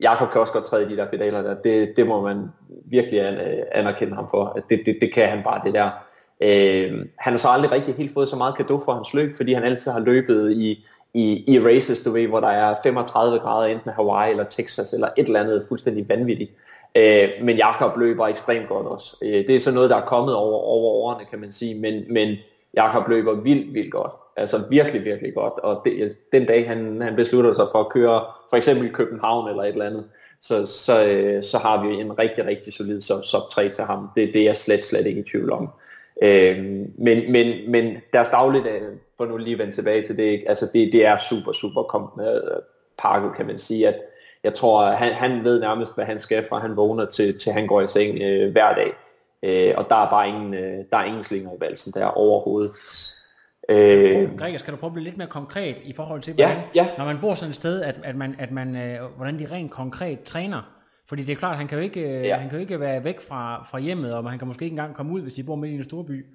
[0.00, 1.54] Jakob kan også godt træde de der pedaler der.
[1.64, 2.38] Det, det må man
[2.84, 3.20] virkelig
[3.72, 4.58] anerkende ham for.
[4.68, 5.90] Det, det, det kan han bare, det der.
[6.40, 9.52] Uh, han har så aldrig rigtig helt fået så meget kado for hans løb, fordi
[9.52, 13.66] han altid har løbet i i, i races, du ved, hvor der er 35 grader
[13.66, 16.50] enten Hawaii eller Texas eller et eller andet fuldstændig vanvittigt.
[16.96, 19.16] Øh, men Jakob løber ekstremt godt også.
[19.22, 22.04] Øh, det er så noget, der er kommet over, over årene, kan man sige, men,
[22.10, 22.36] men
[22.74, 24.12] Jakob løber vildt, vildt godt.
[24.36, 25.52] Altså virkelig, virkelig godt.
[25.58, 29.62] Og det, den dag, han, han beslutter sig for at køre for eksempel København eller
[29.62, 30.04] et eller andet,
[30.42, 34.08] så, så, øh, så har vi en rigtig, rigtig solid sub, sub 3 til ham.
[34.16, 35.68] Det, det er jeg slet, slet ikke i tvivl om.
[36.22, 36.58] Øh,
[36.98, 38.82] men, men, men deres dagligdag,
[39.22, 42.42] for nu lige vende tilbage til det, altså det, det er super, super kommet med
[42.98, 43.96] pakket, kan man sige, at
[44.44, 47.66] jeg tror, han, han ved nærmest, hvad han skal fra han vågner til, til han
[47.66, 48.92] går i seng øh, hver dag.
[49.42, 52.70] Øh, og der er bare ingen, øh, der er ingen slinger i valsen der overhovedet.
[53.68, 56.62] Øh, Gregor, skal du prøve at blive lidt mere konkret i forhold til, hvordan, ja,
[56.74, 56.88] ja.
[56.98, 59.70] når man bor sådan et sted, at, at man, at man, øh, hvordan de rent
[59.70, 60.62] konkret træner?
[61.08, 62.36] Fordi det er klart, han kan jo ikke, øh, ja.
[62.36, 64.94] han kan jo ikke være væk fra, fra hjemmet, og han kan måske ikke engang
[64.94, 66.26] komme ud, hvis de bor midt i en stor by.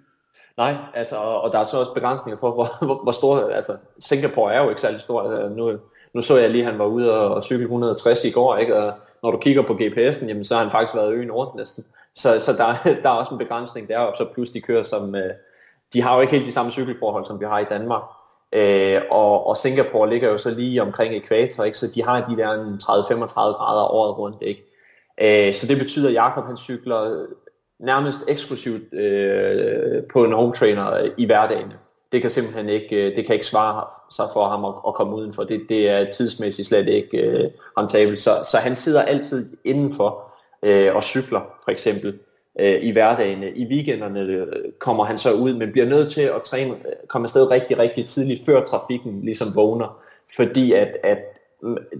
[0.57, 4.53] Nej, altså, og der er så også begrænsninger på, hvor, hvor, hvor stor, altså Singapore
[4.53, 5.21] er jo ikke særlig stor.
[5.21, 5.79] Altså, nu,
[6.13, 8.77] nu så jeg lige, at han var ude og, og cykle 160 i går, ikke?
[8.77, 8.93] og
[9.23, 11.85] når du kigger på GPS'en, jamen, så har han faktisk været øen rundt næsten.
[12.15, 15.15] Så, så der, der er også en begrænsning der, og så plus de kører som,
[15.15, 15.29] øh,
[15.93, 18.01] de har jo ikke helt de samme cykelforhold, som vi har i Danmark.
[18.53, 21.77] Øh, og, og Singapore ligger jo så lige omkring ekvator, ikke?
[21.77, 24.41] så de har de der 30-35 grader året rundt.
[24.41, 24.63] Ikke?
[25.21, 27.25] Øh, så det betyder, at Jakob han cykler
[27.79, 31.73] nærmest eksklusivt øh, på en home trainer øh, i hverdagen.
[32.11, 35.15] Det kan simpelthen ikke, øh, det kan ikke svare sig for ham at, at komme
[35.15, 35.43] udenfor.
[35.43, 38.19] Det, det er tidsmæssigt slet ikke øh, rentabelt.
[38.19, 42.19] Så, så han sidder altid indenfor øh, og cykler, for eksempel
[42.59, 43.43] øh, i hverdagen.
[43.55, 44.47] I weekenderne øh,
[44.79, 48.05] kommer han så ud, men bliver nødt til at træne, øh, komme afsted rigtig, rigtig
[48.05, 49.99] tidligt, før trafikken ligesom vågner.
[50.35, 51.36] Fordi at, at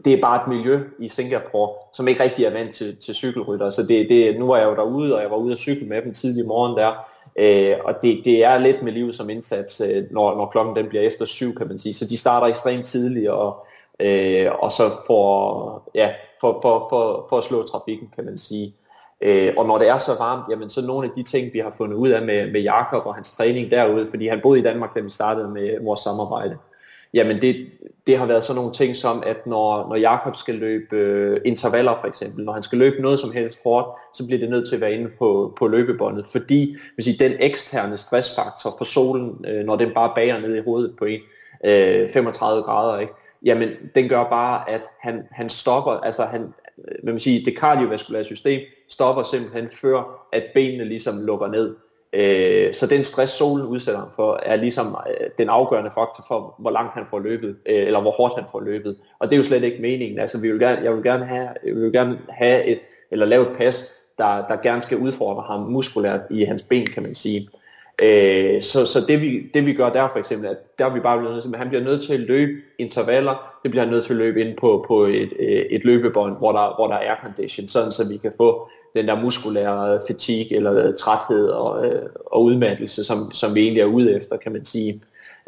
[0.06, 3.70] det er bare et miljø i Singapore, som ikke rigtig er vant til, til cykelrytter.
[3.70, 6.02] Så det, det, nu er jeg jo derude, og jeg var ude at cykle med
[6.02, 6.92] dem tidlig i morgen der.
[7.36, 10.88] Øh, og det, det er lidt med livet som indsats, øh, når, når klokken den
[10.88, 11.94] bliver efter syv, kan man sige.
[11.94, 13.66] Så de starter ekstremt tidligt, og,
[14.00, 18.76] øh, og så for, ja, for, for, for, for at slå trafikken, kan man sige.
[19.22, 21.74] Øh, og når det er så varmt, jamen så nogle af de ting, vi har
[21.78, 24.96] fundet ud af med, med Jakob og hans træning derude, fordi han boede i Danmark,
[24.96, 26.58] da vi startede med vores samarbejde,
[27.14, 27.68] jamen det,
[28.08, 31.98] det har været sådan nogle ting som, at når, når Jakob skal løbe øh, intervaller
[32.02, 34.76] for eksempel, når han skal løbe noget som helst hårdt, så bliver det nødt til
[34.76, 39.66] at være inde på, på løbebåndet, fordi hvis I, den eksterne stressfaktor for solen, øh,
[39.66, 41.20] når den bare bager ned i hovedet på en,
[41.66, 43.14] øh, 35 grader, ikke?
[43.46, 46.42] jamen den gør bare, at han, han stopper, altså han,
[46.88, 51.76] øh, hvad man sige, det kardiovaskulære system stopper simpelthen før, at benene ligesom lukker ned.
[52.14, 56.56] Øh, så den stress, solen udsætter ham for, er ligesom øh, den afgørende faktor for,
[56.60, 58.98] hvor langt han får løbet, øh, eller hvor hårdt han får løbet.
[59.20, 60.20] Og det er jo slet ikke meningen.
[60.20, 62.80] Altså, vi vil gerne, jeg vil gerne have, jeg vil gerne have et,
[63.12, 67.04] eller lave et pas, der, der gerne skal udfordre ham muskulært i hans ben, kan
[67.04, 67.50] man sige.
[68.04, 71.00] Øh, så så det, vi, det vi gør der for eksempel, at der er vi
[71.00, 73.94] bare blevet nødt til, at han bliver nødt til at løbe intervaller, det bliver han
[73.94, 76.96] nødt til at løbe ind på, på et, øh, et løbebånd, hvor der, hvor der
[76.96, 81.50] er condition, sådan så vi kan få den der muskulære øh, fatigue eller øh, træthed
[81.50, 85.02] og, øh, og udmattelse, som, som vi egentlig er ude efter, kan man sige.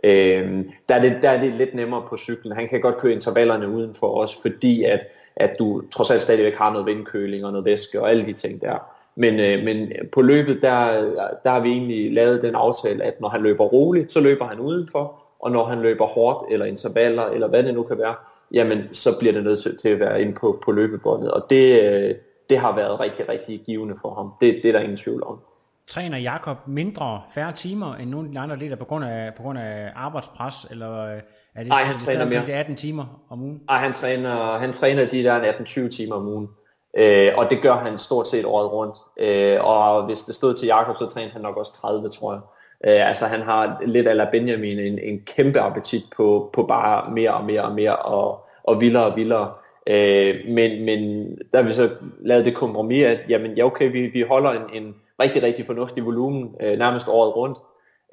[0.03, 2.53] Øh, der, er det, der er det lidt nemmere på cyklen.
[2.53, 6.55] Han kan godt køre intervallerne udenfor også, os, fordi at, at du trods alt stadigvæk
[6.55, 8.77] har noget vindkøling og noget væske og alle de ting der.
[9.15, 11.01] Men, øh, men på løbet, der,
[11.43, 14.59] der har vi egentlig lavet den aftale, at når han løber roligt, så løber han
[14.59, 18.15] udenfor, og når han løber hårdt, eller intervaller, eller hvad det nu kan være,
[18.51, 21.31] jamen så bliver det nødt til, at være inde på, på løbebåndet.
[21.31, 22.15] Og det, øh,
[22.49, 24.33] det har været rigtig, rigtig givende for ham.
[24.41, 25.39] Det, det er der ingen tvivl om.
[25.87, 29.43] Træner Jakob mindre færre timer end nogle af de andre atleter på grund af, på
[29.43, 31.21] grund af arbejdspres, eller øh,
[31.55, 32.51] er det, Nej, han træner mere.
[32.51, 33.61] 18 timer om ugen?
[33.67, 36.49] Nej, han træner, han træner de der 18-20 timer om ugen.
[36.97, 38.95] Øh, og det gør han stort set året rundt.
[39.19, 42.41] Øh, og hvis det stod til Jakob, så træner han nok også 30, tror jeg.
[42.85, 47.33] Øh, altså han har lidt ala Benjamin en, en kæmpe appetit på, på bare mere
[47.33, 49.51] og mere og mere og, og vildere og vildere.
[49.87, 51.89] Øh, men, men der har vi så
[52.21, 56.05] lavet det kompromis, at jamen, ja, okay, vi, vi holder en, en rigtig, rigtig fornuftig
[56.05, 57.57] volumen øh, nærmest året rundt.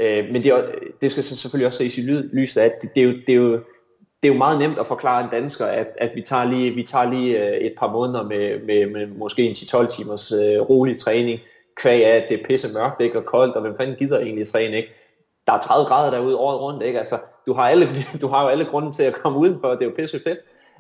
[0.00, 0.52] Øh, men det,
[1.00, 2.00] det skal så selvfølgelig også ses i
[2.32, 3.52] lyset af, at det, det, er jo, det, er jo,
[4.22, 6.82] det er jo meget nemt at forklare en dansker, at, at vi tager lige, vi
[6.82, 10.98] tager lige øh, et par måneder med, med, med måske en 10-12 timers øh, rolig
[10.98, 11.40] træning,
[11.76, 14.48] kvæg af, at det er pisse mørkt ikke, og koldt, og hvem fanden gider egentlig
[14.48, 14.88] træne, ikke?
[15.46, 16.98] Der er 30 grader derude året rundt, ikke?
[16.98, 17.88] Altså, du har, alle,
[18.22, 20.38] du har jo alle grunde til at komme udenfor, det er jo pisse fedt.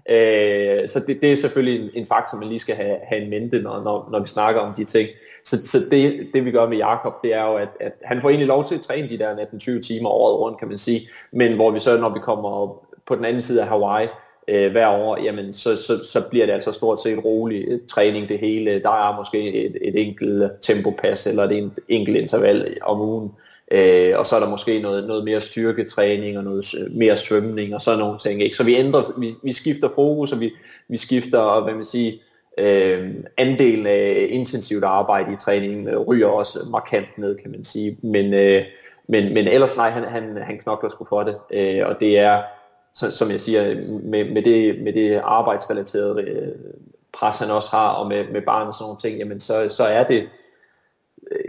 [0.08, 3.30] Øh, så det, det er selvfølgelig en, en faktor, man lige skal have, have en
[3.30, 5.08] mente, når, når, når vi snakker om de ting.
[5.44, 8.28] Så, så det, det vi gør med Jakob, det er jo, at, at han får
[8.28, 11.08] egentlig lov til at træne de der 18-20 timer året rundt, kan man sige.
[11.32, 14.08] Men hvor vi så, når vi kommer op på den anden side af Hawaii
[14.48, 18.28] øh, hver år, jamen så, så, så bliver det altså stort set rolig øh, træning
[18.28, 18.82] det hele.
[18.82, 23.24] Der er måske et, et enkelt tempopas eller et enkelt interval om ugen.
[23.24, 23.40] Øh,
[23.72, 27.82] Øh, og så er der måske noget, noget mere styrketræning og noget mere svømning og
[27.82, 28.42] sådan nogle ting.
[28.42, 28.56] Ikke?
[28.56, 30.52] Så vi ændrer, vi, vi skifter fokus, og vi,
[30.88, 32.12] vi skifter, hvad man siger,
[32.58, 37.98] øh, andelen af intensivt arbejde i træningen ryger også markant ned, kan man sige.
[38.02, 38.62] Men, øh,
[39.08, 42.42] men, men ellers nej, han, han, han knokler sgu for det, øh, og det er,
[42.94, 46.52] så, som jeg siger, med, med, det, med det arbejdsrelaterede øh,
[47.12, 49.84] pres, han også har, og med, med barn og sådan nogle ting, jamen så, så
[49.84, 50.28] er det,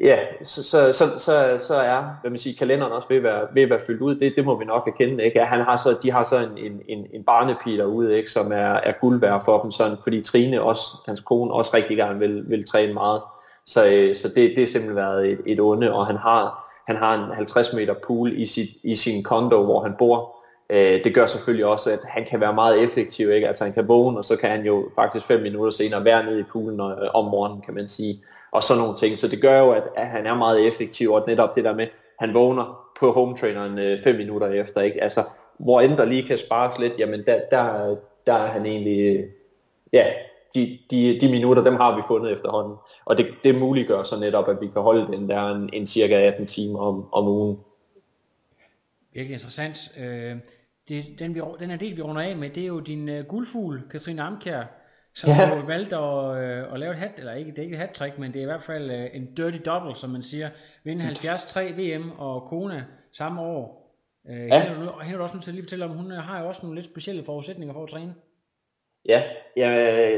[0.04, 3.48] ja, så, så, så, så, så er hvad man siger, kalenderen også ved at være,
[3.54, 4.16] ved at være fyldt ud.
[4.16, 5.24] Det, det må vi nok erkende.
[5.24, 5.40] Ikke?
[5.40, 8.32] Han har så, de har så en, en, en, en barnepige derude, ikke?
[8.32, 11.98] som er, er guld værd for dem, sådan, fordi Trine, også, hans kone, også rigtig
[11.98, 13.22] gerne vil, vil træne meget.
[13.66, 16.96] Så, øh, så det, det har simpelthen været et, et onde, og han har, han
[16.96, 20.36] har en 50 meter pool i, sit, i sin kondo, hvor han bor.
[20.70, 23.32] Øh, det gør selvfølgelig også, at han kan være meget effektiv.
[23.32, 23.48] Ikke?
[23.48, 26.40] Altså han kan vågne, og så kan han jo faktisk fem minutter senere være nede
[26.40, 29.20] i poolen og, om morgenen, kan man sige og sådan nogle ting.
[29.20, 31.88] Så det gør jo, at, at han er meget effektiv, og netop det der med,
[32.20, 35.04] han vågner på home traineren øh, fem minutter efter, ikke?
[35.04, 35.24] Altså,
[35.58, 37.96] hvor end der lige kan spares lidt, jamen der, der,
[38.28, 39.30] der er han egentlig, øh,
[39.94, 40.06] ja,
[40.56, 42.78] de, de, de minutter, dem har vi fundet efterhånden.
[43.06, 46.28] Og det, det muliggør så netop, at vi kan holde den der en, en cirka
[46.28, 47.58] 18 timer om, om ugen.
[49.14, 49.92] Virkelig interessant.
[49.98, 50.36] Øh,
[50.90, 53.26] det, den, vi, den her del, vi runder af med, det er jo din øh,
[53.26, 54.64] guldfugl, Katrine Amkær,
[55.18, 55.60] så ja.
[55.62, 58.20] du valgte at, øh, at lave et hat, eller ikke, det er ikke et hat
[58.20, 60.50] men det er i hvert fald øh, en dirty double, som man siger.
[60.84, 63.94] Vinde 73 VM og Kona samme år.
[64.30, 64.62] Øh, ja.
[64.62, 66.60] Hende, er du også nødt til at lige fortælle om, hun øh, har jo også
[66.64, 68.14] nogle lidt specielle forudsætninger for at træne.
[69.06, 69.24] Ja,
[69.58, 70.10] ja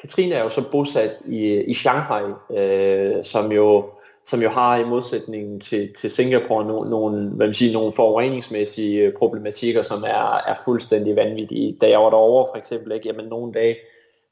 [0.00, 3.90] Katrine er jo så bosat i, i Shanghai, øh, som jo
[4.24, 9.12] som jo har i modsætning til, til Singapore nogle, nogle, hvad man sige, nogle forureningsmæssige
[9.18, 11.76] problematikker, som er, er fuldstændig vanvittige.
[11.80, 13.76] Da jeg var derovre for eksempel, ikke, jamen nogle dage,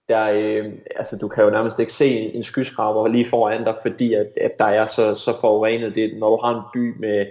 [0.09, 3.74] der, øh, altså du kan jo nærmest ikke se en, en skyskraber lige foran dig,
[3.82, 7.26] fordi at, at der er så, så forurenet det, når du har en by med,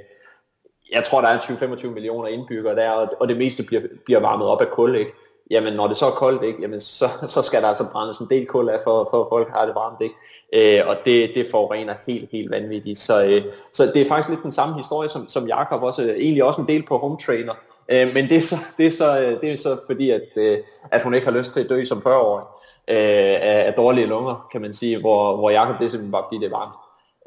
[0.92, 4.48] jeg tror der er 20-25 millioner indbyggere der, og, og det meste bliver, bliver varmet
[4.48, 5.12] op af kul, ikke?
[5.52, 6.62] Jamen når det så er koldt, ikke?
[6.62, 9.50] Jamen, så, så skal der altså brændes en del kul af, for, for at folk
[9.50, 10.16] har det varmt, ikke?
[10.54, 13.00] Øh, og det, det forurener helt, helt vanvittigt.
[13.00, 13.42] Så, øh,
[13.74, 16.62] så det er faktisk lidt den samme historie som, som Jakob også, øh, egentlig også
[16.62, 17.54] en del på home trainer.
[17.90, 20.58] Øh, men det er, så, det, er så, øh, det er så fordi, at, øh,
[20.92, 22.44] at hun ikke har lyst til at dø som 40-årig
[22.88, 26.46] øh, af, af dårlige lunger, kan man sige, hvor, hvor Jakob det simpelthen bare fordi
[26.46, 26.76] det er varmt.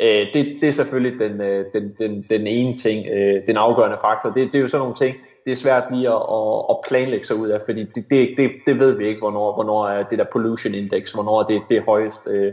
[0.02, 3.98] Øh, det, det er selvfølgelig den, øh, den, den, den ene ting, øh, den afgørende
[4.00, 4.30] faktor.
[4.30, 7.26] Det, det er jo sådan nogle ting, det er svært lige at, at, at planlægge
[7.26, 10.18] sig ud af, fordi det, det, det, det ved vi ikke, hvornår, hvornår er det
[10.18, 12.10] der pollution index, hvornår det, det er.
[12.26, 12.52] Øh,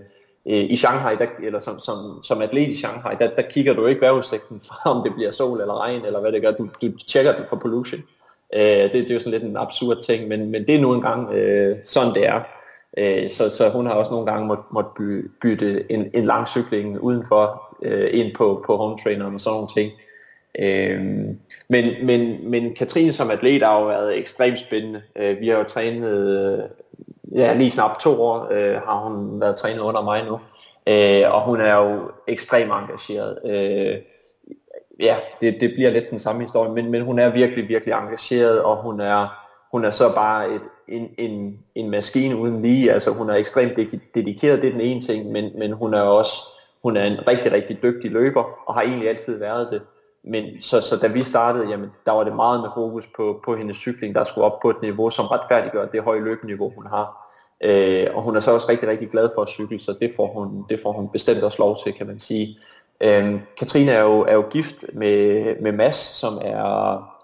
[0.49, 3.85] øh, i Shanghai, der, eller som, som, som atlet i Shanghai, der, der kigger du
[3.85, 6.51] ikke vejrudsigten fra, om det bliver sol eller regn, eller hvad det gør.
[6.51, 8.01] Du, du tjekker den for pollution.
[8.53, 10.93] Øh, det, det er jo sådan lidt en absurd ting, men, men det er nu
[10.93, 12.41] engang øh, sådan, det er.
[12.97, 16.47] Øh, så, så hun har også nogle gange må, måtte by, bytte en, en lang
[16.47, 19.91] cykling udenfor øh, ind på, på home trainer og sådan nogle ting.
[20.59, 21.01] Øh,
[21.69, 25.01] men, men, men Katrine som atlet har jo været ekstremt spændende.
[25.15, 26.63] Øh, vi har jo trænet øh,
[27.39, 30.39] ja, lige knap to år øh, har hun været trænet under mig nu.
[30.87, 33.39] Øh, og hun er jo ekstremt engageret.
[33.45, 33.97] Øh,
[34.99, 38.63] ja, det, det bliver lidt den samme historie, men, men hun er virkelig, virkelig engageret,
[38.63, 42.91] og hun er, hun er så bare et, en, en, en maskine uden lige.
[42.91, 43.75] Altså hun er ekstremt
[44.15, 46.31] dedikeret, det er den ene ting, men, men hun er også
[46.83, 49.81] hun er en rigtig, rigtig dygtig løber, og har egentlig altid været det.
[50.23, 53.55] Men så, så da vi startede, jamen, der var det meget med fokus på, på
[53.55, 57.33] hendes cykling, der skulle op på et niveau, som retfærdiggør det høje løbeniveau, hun har.
[57.63, 60.27] Øh, og hun er så også rigtig, rigtig glad for at cykle, så det får
[60.27, 62.57] hun, det får hun bestemt også lov til, kan man sige.
[63.01, 67.16] Øh, Katrine er jo, er jo gift med, med Mads, som er,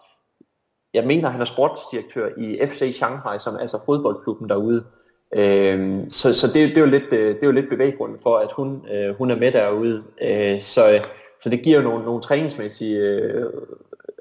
[0.93, 4.83] jeg mener, han er sportsdirektør i FC Shanghai, som er altså fodboldklubben derude.
[5.35, 8.37] Øh, så så det, det, er jo lidt, øh, det er jo lidt bevæggrunden for,
[8.37, 10.03] at hun, øh, hun er med derude.
[10.21, 10.99] Øh, så,
[11.39, 13.45] så det giver jo nogle, nogle træningsmæssige øh,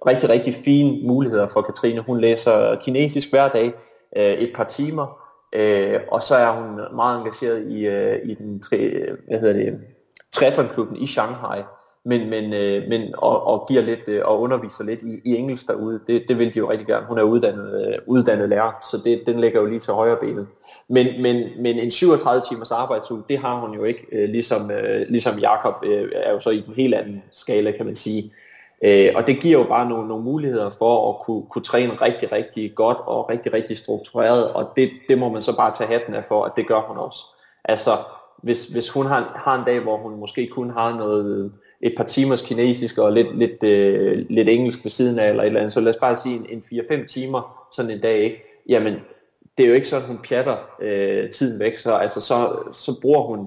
[0.06, 2.00] rigtig, rigtig fine muligheder for Katrine.
[2.00, 3.72] Hun læser kinesisk hver dag
[4.16, 8.60] øh, et par timer, Øh, og så er hun meget engageret i, øh, i den
[8.60, 9.80] tre, øh, hvad hedder det,
[10.32, 11.62] triathlonklubben i Shanghai,
[12.04, 15.66] men, men, øh, men og, og giver lidt øh, og underviser lidt i, i engelsk
[15.66, 16.00] derude.
[16.06, 17.06] Det, det vil de jo rigtig gerne.
[17.06, 20.46] Hun er uddannet, øh, uddannet lærer, så det, den ligger jo lige til højre benet.
[20.88, 25.06] Men, men, men en 37 timers arbejdsuge, det har hun jo ikke, øh, ligesom, øh,
[25.08, 28.32] ligesom Jakob øh, er jo så i en helt anden skala, kan man sige.
[28.84, 32.32] Øh, og det giver jo bare nogle, nogle muligheder for at kunne, kunne træne rigtig,
[32.32, 36.14] rigtig godt og rigtig, rigtig struktureret, og det, det må man så bare tage hatten
[36.14, 37.20] af for, at det gør hun også.
[37.64, 37.90] Altså,
[38.42, 41.52] hvis, hvis hun har, har en dag, hvor hun måske kun har noget,
[41.82, 45.46] et par timers kinesisk og lidt, lidt, øh, lidt engelsk ved siden af, eller et
[45.46, 48.62] eller andet, så lad os bare sige en, en 4-5 timer sådan en dag, ikke?
[48.68, 48.94] jamen
[49.58, 53.22] det er jo ikke sådan, hun pjatter øh, tiden væk, så, altså, så, så bruger
[53.22, 53.46] hun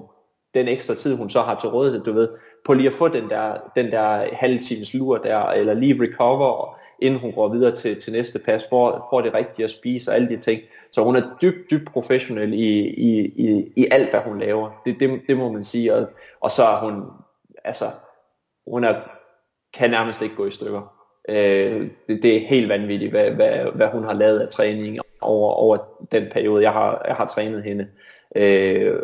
[0.54, 2.28] den ekstra tid, hun så har til rådighed, du ved,
[2.64, 6.78] på lige at få den der, den der halve times lur der, eller lige recover,
[7.02, 10.14] inden hun går videre til, til næste pas, for, får det rigtige at spise og
[10.14, 10.60] alle de ting.
[10.92, 14.82] Så hun er dybt, dybt professionel i, i, i, i alt, hvad hun laver.
[14.86, 15.94] Det, det, det må man sige.
[15.94, 16.08] Og,
[16.40, 17.02] og så er hun,
[17.64, 17.84] altså,
[18.66, 18.94] hun er,
[19.74, 20.82] kan nærmest ikke gå i stykker.
[21.28, 25.52] Øh, det, det er helt vanvittigt, hvad, hvad, hvad hun har lavet af træning over,
[25.52, 25.76] over
[26.12, 27.88] den periode, jeg har, jeg har trænet hende.
[28.36, 28.98] Øh,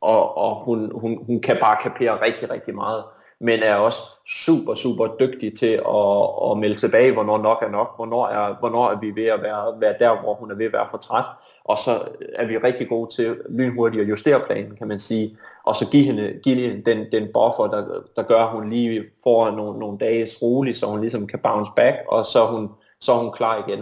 [0.00, 3.04] og, og hun, hun, hun kan bare kapere rigtig, rigtig meget,
[3.40, 7.96] men er også super, super dygtig til at, at melde tilbage, hvornår nok er nok,
[7.96, 10.72] hvornår er, hvornår er vi ved at være, være der, hvor hun er ved at
[10.72, 11.24] være for træt,
[11.64, 11.90] og så
[12.34, 16.04] er vi rigtig gode til lynhurtigt at justere planen, kan man sige, og så give
[16.04, 19.98] hende, give hende den, den buffer, der, der gør, at hun lige får nogle, nogle
[19.98, 22.68] dages rolig, så hun ligesom kan bounce back, og så er hun,
[23.00, 23.80] så er hun klar igen.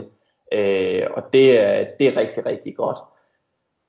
[0.53, 2.99] Øh, og det er, det er rigtig, rigtig godt.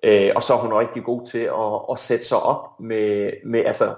[0.04, 3.66] Øh, og så er hun rigtig god til at, at sætte sig op med, med
[3.66, 3.96] altså,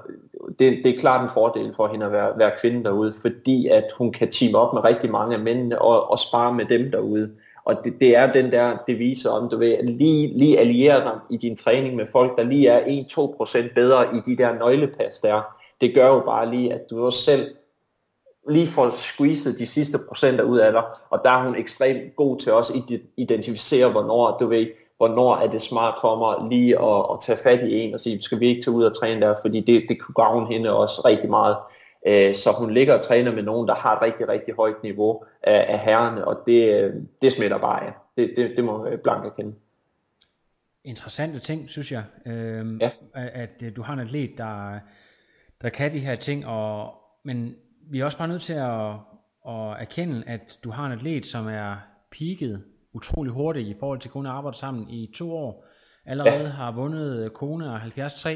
[0.60, 3.88] det, det er klart en fordel for hende at være, være kvinde derude, fordi at
[3.98, 7.32] hun kan team op med rigtig mange af mændene og, og spare med dem derude.
[7.66, 11.38] Og det, det er den der devise om, du ved, lige, lige alliere dig i
[11.38, 13.04] din træning med folk, der lige er
[13.70, 15.42] 1-2% bedre i de der nøglepas der.
[15.82, 17.56] Det gør jo bare lige, at du også selv
[18.50, 22.40] lige får squeezet de sidste procenter ud af dig, og der er hun ekstremt god
[22.40, 24.68] til også at identificere, hvornår, du ved,
[25.02, 28.22] hvornår er det smart for mig lige at, at tage fat i en og sige,
[28.22, 31.02] skal vi ikke tage ud og træne der, fordi det, det kunne gavne hende også
[31.06, 31.56] rigtig meget.
[32.08, 35.24] Øh, så hun ligger og træner med nogen, der har et rigtig, rigtig højt niveau
[35.44, 37.94] af, af herrene, og det, det smitter bare af.
[38.18, 39.54] Det, det, det må jeg blankt erkende.
[40.84, 42.04] Interessante ting, synes jeg.
[42.26, 42.90] Øh, ja.
[43.14, 44.80] at, at du har en atlet, der,
[45.62, 46.94] der kan de her ting, og,
[47.26, 47.56] men
[47.92, 48.92] vi er også bare nødt til at,
[49.48, 51.76] at erkende, at du har en atlet, som er
[52.12, 52.58] peaked
[52.94, 55.66] utrolig hurtigt i forhold til kun at arbejde sammen i to år.
[56.06, 56.48] Allerede ja.
[56.48, 58.28] har vundet Kone og 73.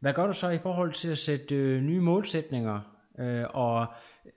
[0.00, 2.80] Hvad gør du så i forhold til at sætte øh, nye målsætninger?
[3.20, 3.86] Øh, og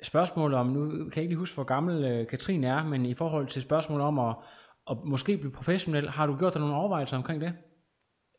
[0.04, 3.14] spørgsmålet om, nu kan jeg ikke lige huske, hvor gammel øh, Katrine er, men i
[3.14, 4.36] forhold til spørgsmålet om at,
[4.90, 7.54] at måske blive professionel, har du gjort dig nogle overvejelser omkring det?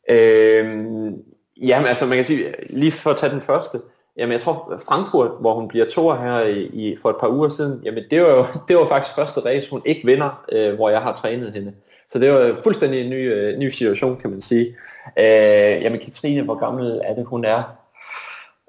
[0.09, 1.13] Øhm,
[1.61, 3.77] jamen altså man kan sige, lige for at tage den første,
[4.17, 7.49] Jamen jeg tror Frankfurt, hvor hun bliver to her i, i, for et par uger
[7.49, 10.89] siden, jamen det var jo det var faktisk første race, hun ikke vinder, øh, hvor
[10.89, 11.73] jeg har trænet hende.
[12.09, 14.65] Så det var fuldstændig en ny, øh, ny situation, kan man sige.
[15.19, 17.63] Øh, jamen Katrine, hvor gammel er det, hun er?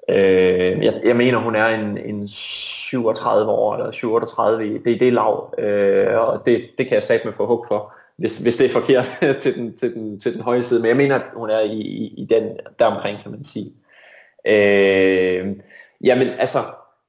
[0.09, 5.13] Øh, jeg, jeg mener, hun er en, en 37 år, eller 37, det er det
[5.13, 8.65] lav, øh, og det, det kan jeg sætte med for hug for, hvis, hvis det
[8.65, 10.81] er forkert til, den, til, den, til den høje side.
[10.81, 12.43] Men jeg mener, at hun er i, i, i den
[12.79, 13.73] deromkring, kan man sige.
[14.47, 15.55] Øh,
[16.03, 16.59] jamen altså,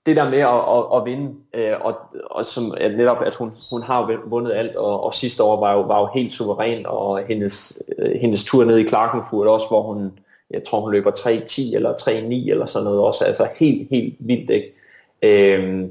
[0.07, 1.95] det der med at, at, at vinde, øh, og,
[2.31, 5.73] og som at netop, at hun, hun har vundet alt, og, og sidste år var
[5.73, 9.83] jo, var jo helt suveræn, og hendes, øh, hendes tur ned i Klagenfurt også, hvor
[9.83, 10.19] hun,
[10.51, 14.51] jeg tror hun løber 3.10 eller 3.9 eller sådan noget også, altså helt, helt vildt,
[14.51, 14.75] ikke?
[15.23, 15.89] Øh,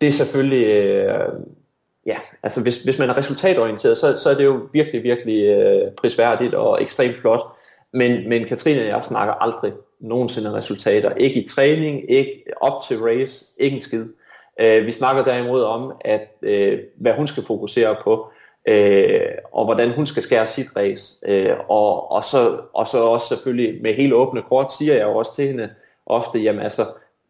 [0.00, 1.32] det er selvfølgelig, øh,
[2.06, 5.92] ja, altså hvis, hvis man er resultatorienteret, så, så er det jo virkelig, virkelig øh,
[5.92, 7.42] prisværdigt og ekstremt flot,
[7.92, 9.72] men, men Katrine og jeg snakker aldrig
[10.04, 11.14] nogensinde resultater.
[11.14, 14.06] Ikke i træning, ikke op til race, ikke en skid.
[14.60, 18.26] Øh, vi snakker derimod om, at øh, hvad hun skal fokusere på,
[18.68, 19.20] øh,
[19.52, 21.14] og hvordan hun skal skære sit race.
[21.26, 25.16] Øh, og, og, så, og så også selvfølgelig med helt åbne kort siger jeg jo
[25.16, 25.70] også til hende
[26.06, 26.86] ofte, jamen altså,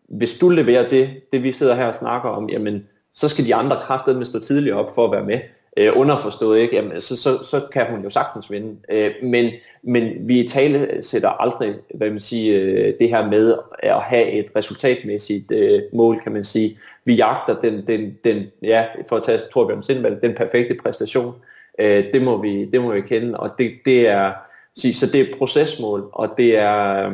[0.09, 3.55] hvis du leverer det, det vi sidder her og snakker om, jamen så skal de
[3.55, 5.41] andre kræfter med stå tidligere op for at være med
[5.77, 6.77] øh, underforstået, ikke?
[6.77, 8.77] Jamen, så, så, så kan hun jo sagtens vinde.
[8.89, 9.51] Øh, men,
[9.83, 14.47] men vi tale sætter aldrig, hvad man siger, øh, det her med at have et
[14.57, 16.79] resultatmæssigt øh, mål, kan man sige.
[17.05, 21.35] Vi jagter den, den, den ja, for at tage Torbjørn Sindvald, den perfekte præstation.
[21.79, 24.33] Øh, det, må vi, det må vi kende, og det, det er,
[24.77, 27.11] så det er procesmål, og det er,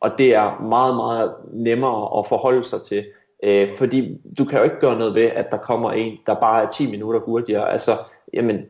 [0.00, 3.04] og det er meget, meget nemmere at forholde sig til.
[3.42, 6.62] Øh, fordi du kan jo ikke gøre noget ved, at der kommer en, der bare
[6.62, 7.72] er 10 minutter hurtigere.
[7.72, 7.96] Altså,
[8.32, 8.60] jamen,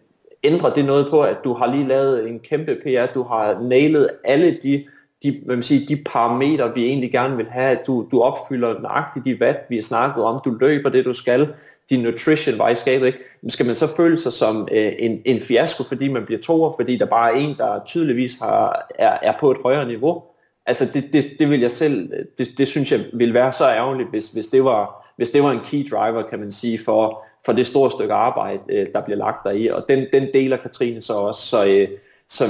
[0.44, 4.10] ændrer det noget på, at du har lige lavet en kæmpe PR, du har nailet
[4.24, 4.84] alle de,
[5.22, 8.80] de, hvad man siger, de parametre, vi egentlig gerne vil have, at du, du opfylder
[8.80, 11.48] nøjagtigt de vat, vi har snakket om, du løber det, du skal,
[11.90, 13.18] din nutrition var i skabet, ikke?
[13.42, 16.72] Men skal man så føle sig som øh, en, en fiasko, fordi man bliver toer,
[16.78, 20.22] fordi der bare er en, der tydeligvis har, er, er på et højere niveau?
[20.70, 24.10] Altså det, det, det vil jeg selv, det, det synes jeg vil være så ærgerligt,
[24.10, 27.52] hvis, hvis, det var, hvis det var en key driver, kan man sige, for, for
[27.52, 29.66] det store stykke arbejde, øh, der bliver lagt der i.
[29.66, 31.46] Og den, den deler Katrine så også.
[31.46, 31.88] Så, øh,
[32.28, 32.44] så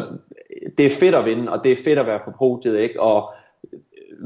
[0.78, 3.00] det er fedt at vinde, og det er fedt at være på podiet, ikke?
[3.00, 3.32] Og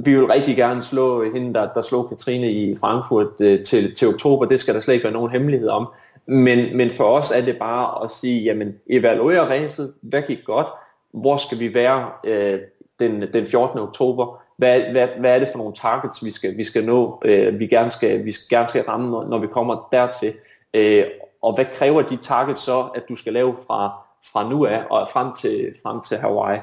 [0.05, 4.09] vi vil rigtig gerne slå hende, der, der slog Katrine i Frankfurt øh, til, til
[4.09, 4.45] oktober.
[4.45, 5.88] Det skal der slet ikke være nogen hemmelighed om.
[6.26, 9.95] Men, men for os er det bare at sige, jamen, evaluere racet.
[10.03, 10.66] Hvad gik godt?
[11.12, 12.59] Hvor skal vi være øh,
[12.99, 13.78] den, den 14.
[13.78, 14.42] oktober.
[14.57, 17.66] Hvad, hvad, hvad er det for nogle targets, vi skal, vi skal nå, øh, vi,
[17.66, 20.34] gerne skal, vi skal, gerne skal ramme, når, når vi kommer dertil.
[20.74, 21.05] Øh,
[21.42, 23.92] og hvad kræver de targets så, at du skal lave fra,
[24.32, 26.61] fra nu af og frem til, frem til Hawaii?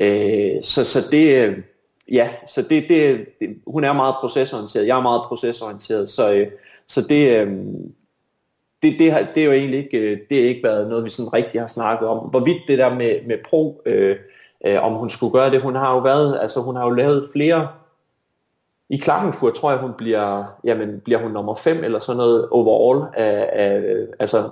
[0.00, 1.58] Øh, så, så det, øh,
[2.12, 6.46] ja, så det, det, det, hun er meget procesorienteret, jeg er meget procesorienteret, så, øh,
[6.86, 7.56] så det, øh,
[8.82, 11.10] det, det, har, det er jo egentlig ikke, øh, det er ikke været noget, vi
[11.10, 12.18] sådan rigtig har snakket om.
[12.18, 14.16] Hvorvidt det der med, med pro, øh,
[14.66, 15.60] øh, om hun skulle gøre det.
[15.60, 17.68] Hun har jo været, altså hun har jo lavet flere,
[18.90, 23.06] i Klagenfurt tror jeg, hun bliver, jamen, bliver hun nummer 5 eller sådan noget overall,
[23.14, 23.82] af, af,
[24.18, 24.48] altså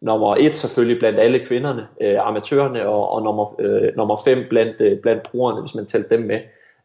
[0.00, 4.76] nummer 1 selvfølgelig blandt alle kvinderne, øh, amatørerne, og, og nummer, øh, nummer 5 blandt,
[4.80, 6.40] øh, blandt brugerne, hvis man tæller dem med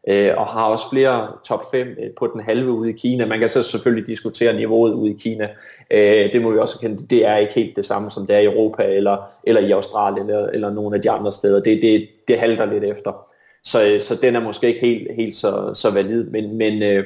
[0.08, 3.26] øh, og har også flere top 5 øh, på den halve ude i Kina.
[3.26, 5.48] Man kan så selvfølgelig diskutere niveauet ude i Kina.
[5.90, 7.06] Øh, det må vi også kende.
[7.10, 10.30] Det er ikke helt det samme, som det er i Europa eller, eller i Australien
[10.30, 11.62] eller, eller nogle af de andre steder.
[11.62, 13.26] Det, det, det halter lidt efter.
[13.64, 16.24] Så, øh, så den er måske ikke helt, helt så, så valid.
[16.24, 17.04] Men, men, øh,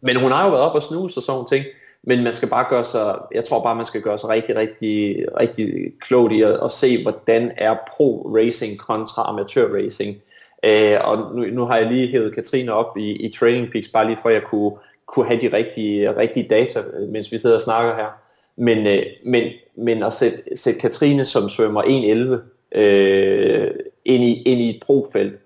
[0.00, 1.64] men hun har jo været op og snuse og sådan nogle ting.
[2.04, 5.24] Men man skal bare gøre sig, jeg tror bare, man skal gøre sig rigtig, rigtig,
[5.40, 10.22] rigtig klogt i at, at se, hvordan er pro-racing kontra amatør-racing.
[10.64, 14.06] Øh, og nu, nu har jeg lige hævet Katrine op i, i Training Peaks, bare
[14.06, 14.72] lige for at jeg kunne,
[15.06, 18.08] kunne have de rigtige, rigtige data, øh, mens vi sidder og snakker her.
[18.56, 23.70] Men, øh, men, men at sætte, sætte Katrine som svømmer 1.11 øh,
[24.04, 25.38] ind, i, ind i et brofelt,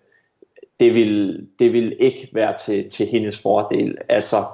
[0.81, 3.99] det vil, det vil ikke være til, til hendes fordel.
[4.09, 4.45] Altså,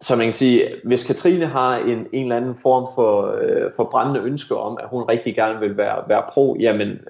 [0.00, 3.84] så man kan sige, hvis Katrine har en, en eller anden form for, øh, for
[3.84, 7.00] brændende ønske om, at hun rigtig gerne vil være, være pro, jamen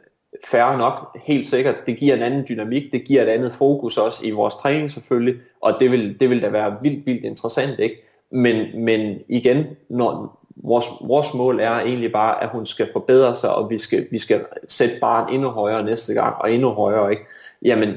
[0.45, 1.86] færre nok, helt sikkert.
[1.86, 5.34] Det giver en anden dynamik, det giver et andet fokus også i vores træning selvfølgelig,
[5.61, 7.97] og det vil, det vil da være vildt, vildt interessant, ikke?
[8.30, 13.55] Men, men igen, når vores, vores mål er egentlig bare, at hun skal forbedre sig,
[13.55, 17.22] og vi skal, vi skal sætte barn endnu højere næste gang, og endnu højere, ikke?
[17.62, 17.97] Jamen,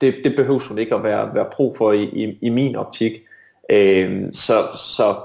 [0.00, 3.12] det, det behøver hun ikke at være, være pro for i, i, i min optik.
[3.70, 5.16] Øh, så, så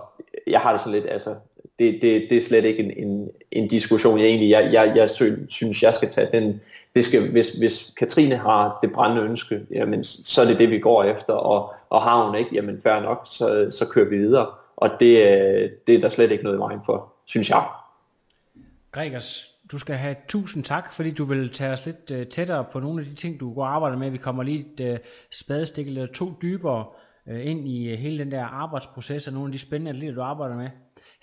[0.48, 1.36] jeg har det sådan lidt, altså,
[1.80, 5.10] det, det, det er slet ikke en, en, en diskussion, jeg egentlig, jeg, jeg, jeg
[5.50, 6.30] synes, jeg skal tage.
[6.34, 6.62] Den,
[6.96, 10.80] det skal, hvis, hvis Katrine har det brændende ønske, jamen, så er det det, vi
[10.80, 14.48] går efter, og, og har hun ikke, jamen fair nok, så, så kører vi videre.
[14.76, 17.64] Og det, øh, det er der slet ikke noget i vejen for, synes jeg.
[18.92, 22.80] Gregers, du skal have tusind tak, fordi du vil tage os lidt øh, tættere på
[22.80, 24.10] nogle af de ting, du går og arbejder med.
[24.10, 25.00] Vi kommer lige et øh,
[25.32, 26.86] spadestik eller to dybere
[27.28, 30.70] ind i hele den der arbejdsproces og nogle af de spændende atleter, du arbejder med.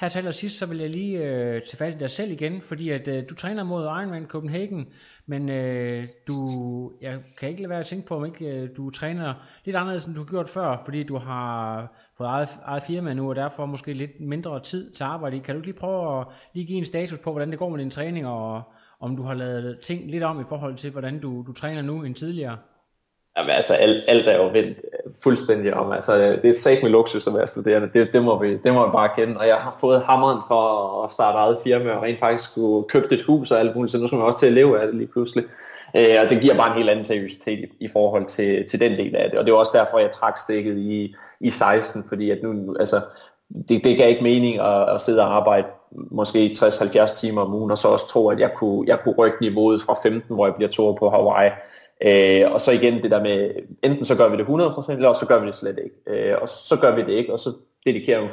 [0.00, 2.90] Her til allersidst, så vil jeg lige øh, tage fat i dig selv igen, fordi
[2.90, 4.86] at øh, du træner mod Ironman Copenhagen,
[5.26, 8.90] men øh, du, jeg kan ikke lade være at tænke på, om ikke øh, du
[8.90, 9.34] træner
[9.64, 13.28] lidt anderledes, end du har gjort før, fordi du har fået eget, eget firma nu,
[13.28, 15.40] og derfor måske lidt mindre tid til arbejde.
[15.40, 17.90] Kan du lige prøve at lige give en status på, hvordan det går med din
[17.90, 18.62] træning, og
[19.00, 22.02] om du har lavet ting lidt om i forhold til, hvordan du, du træner nu
[22.02, 22.56] end tidligere?
[23.38, 25.92] Jamen altså, alt, alt er jo vendt øh, fuldstændig om.
[25.92, 27.90] Altså, øh, det er sagt med luksus at være studerende.
[27.94, 29.36] Det, det, må vi, det må vi bare kende.
[29.36, 33.14] Og jeg har fået hammeren for at starte eget firma og rent faktisk skulle købe
[33.14, 34.96] et hus og alt muligt, så nu skal man også til at leve af det
[34.96, 35.44] lige pludselig.
[35.96, 38.92] Øh, og det giver bare en helt anden seriøsitet i, i forhold til, til den
[38.92, 39.38] del af det.
[39.38, 43.00] Og det var også derfor, jeg trak stikket i, i 16, fordi at nu, altså,
[43.68, 45.66] det, det gav ikke mening at, at sidde og arbejde
[46.10, 49.36] måske 60-70 timer om ugen, og så også tro, at jeg kunne, jeg kunne rykke
[49.40, 51.50] niveauet fra 15, hvor jeg bliver to på Hawaii,
[52.06, 53.50] Øh, og så igen det der med,
[53.82, 56.30] enten så gør vi det 100%, eller så gør vi det slet ikke.
[56.30, 57.52] Øh, og så gør vi det ikke, og så
[57.86, 58.26] dedikerer vi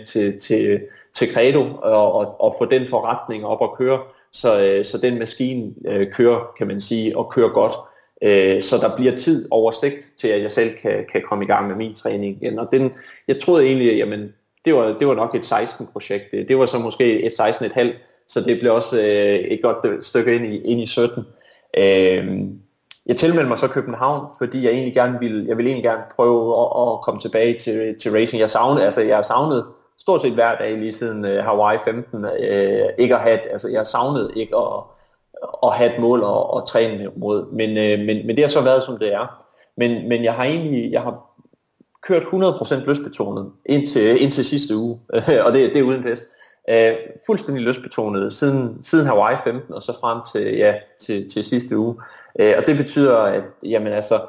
[0.00, 0.80] 100% til, til,
[1.16, 3.98] til Credo, og, og, og få den forretning op og køre,
[4.32, 7.72] så, øh, så den maskine øh, kører, kan man sige, og kører godt.
[8.22, 11.68] Øh, så der bliver tid oversigt til, at jeg selv kan, kan komme i gang
[11.68, 12.58] med min træning igen.
[12.58, 12.92] Og den,
[13.28, 14.32] jeg troede egentlig, jamen,
[14.64, 16.24] det var, det var nok et 16-projekt.
[16.32, 17.86] Det, det var så måske et 16,5,
[18.28, 21.24] så det blev også øh, et godt stykke ind i, ind i 17.
[21.78, 22.38] Øh,
[23.08, 26.60] jeg tilmeldte mig så København, fordi jeg egentlig gerne ville, jeg ville egentlig gerne prøve
[26.60, 28.40] at, at komme tilbage til, til racing.
[28.40, 29.64] Jeg savnede, altså jeg har savnet
[29.98, 33.68] stort set hver dag lige siden uh, Hawaii 15, uh, øh, ikke at have, altså
[33.68, 34.82] jeg savnede ikke at,
[35.62, 38.60] at have et mål og, og træne mod, men, uh, men, men det har så
[38.60, 39.44] været som det er.
[39.76, 41.24] Men, men jeg har egentlig, jeg har
[42.02, 45.00] kørt 100% løsbetonet indtil, indtil sidste uge,
[45.46, 46.26] og det, det er uden pest.
[46.70, 46.96] Uh,
[47.26, 51.96] fuldstændig løsbetonet siden, siden Hawaii 15 og så frem til, ja, til, til sidste uge.
[52.40, 54.20] Øh, og det betyder, at jamen altså,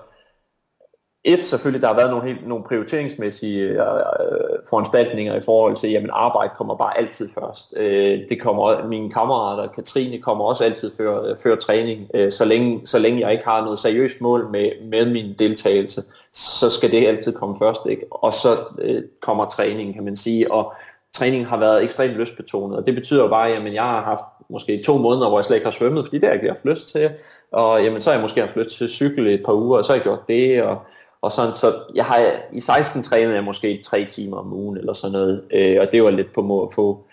[1.24, 5.90] et, selvfølgelig, der har været nogle, helt, nogle prioriteringsmæssige øh, øh, foranstaltninger i forhold til,
[5.92, 7.74] jamen arbejde kommer bare altid først.
[7.78, 12.08] Øh, det kommer, mine kammerater, Katrine, kommer også altid før, øh, før træning.
[12.14, 16.04] Øh, så, længe, så længe jeg ikke har noget seriøst mål med, med min deltagelse,
[16.34, 17.82] så skal det altid komme først.
[17.90, 18.06] Ikke?
[18.12, 20.52] Og så øh, kommer træningen, kan man sige.
[20.52, 20.74] Og
[21.14, 24.98] træningen har været ekstremt lystbetonet, og det betyder bare, at jeg har haft måske to
[24.98, 27.10] måneder, hvor jeg slet ikke har svømmet, fordi det har jeg ikke haft lyst til.
[27.52, 29.86] Og jamen, så har jeg måske haft lyst til cykel cykle et par uger, og
[29.86, 30.78] så har jeg gjort det, og,
[31.22, 34.94] og sådan, så jeg har, i 16 trænede jeg måske tre timer om ugen, eller
[34.94, 37.06] sådan noget, øh, og det var lidt på må at få.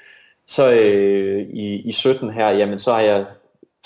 [0.47, 3.25] Så øh, i, i 17 her, jamen så har jeg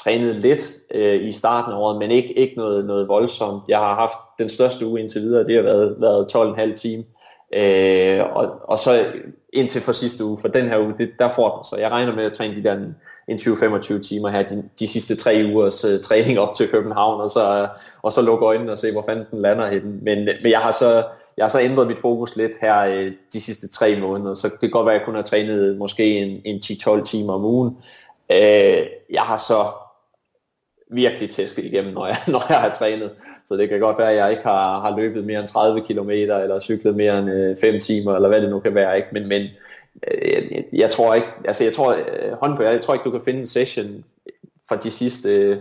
[0.02, 3.62] trænet lidt øh, i starten af året, men ikke, ikke noget, noget voldsomt.
[3.68, 7.04] Jeg har haft den største uge indtil videre, det har været, været 12,5 timer.
[7.54, 9.04] Øh, og, og så
[9.52, 11.64] indtil for sidste uge, for den her uge, det, der får den.
[11.64, 12.78] Så jeg regner med at træne de der
[13.30, 17.30] en 20-25 timer her, de, de sidste tre ugers uh, træning op til København, og
[17.30, 17.68] så, uh,
[18.02, 19.90] og så lukke øjnene og se, hvor fanden den lander henne.
[20.02, 21.04] Men, men jeg har så
[21.36, 24.60] jeg har så ændret mit fokus lidt her uh, de sidste tre måneder, så det
[24.60, 27.68] kan godt være, at jeg kun har trænet måske en, en 10-12 timer om ugen.
[28.30, 29.70] Uh, jeg har så
[30.90, 33.10] virkelig tæsket igennem, når jeg, når jeg har trænet.
[33.48, 36.10] Så det kan godt være, at jeg ikke har, har løbet mere end 30 km,
[36.10, 38.96] eller cyklet mere end øh, 5 timer, eller hvad det nu kan være.
[38.96, 39.08] Ikke?
[39.12, 39.42] Men, men
[40.10, 43.10] Øh, jeg, jeg tror ikke, altså jeg tror, øh, hånd på jeg tror ikke, du
[43.10, 44.04] kan finde en session
[44.68, 45.60] fra de sidste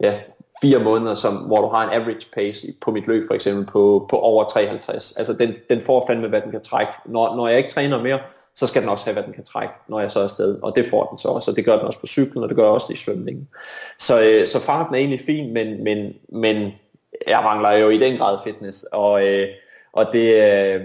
[0.00, 0.14] ja,
[0.60, 4.06] fire måneder, som, hvor du har en average pace på mit løb for eksempel på,
[4.10, 5.14] på over 53.
[5.16, 6.92] Altså den, den får fandme, hvad den kan trække.
[7.06, 8.18] Når, når jeg ikke træner mere,
[8.54, 10.58] så skal den også have, hvad den kan trække, når jeg så er afsted.
[10.62, 12.56] Og det får den så også, og det gør den også på cyklen, og det
[12.56, 13.48] gør også i svømningen.
[13.98, 16.72] Så, øh, så farten er egentlig fin, men, men, men
[17.28, 18.82] jeg mangler jo i den grad fitness.
[18.92, 19.48] Og, øh,
[19.92, 20.80] og det, øh,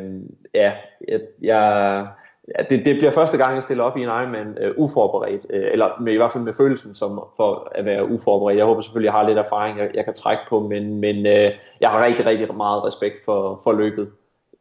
[0.54, 0.74] ja,
[1.08, 2.08] jeg, jeg,
[2.48, 5.68] ja, det, det bliver første gang, jeg stiller op i en Ironman øh, uforberedt, øh,
[5.72, 8.58] eller med, i hvert fald med følelsen som for at være uforberedt.
[8.58, 11.52] Jeg håber selvfølgelig, jeg har lidt erfaring, jeg, jeg kan trække på, men, men øh,
[11.82, 14.10] jeg har rigtig, rigtig meget respekt for, for løbet.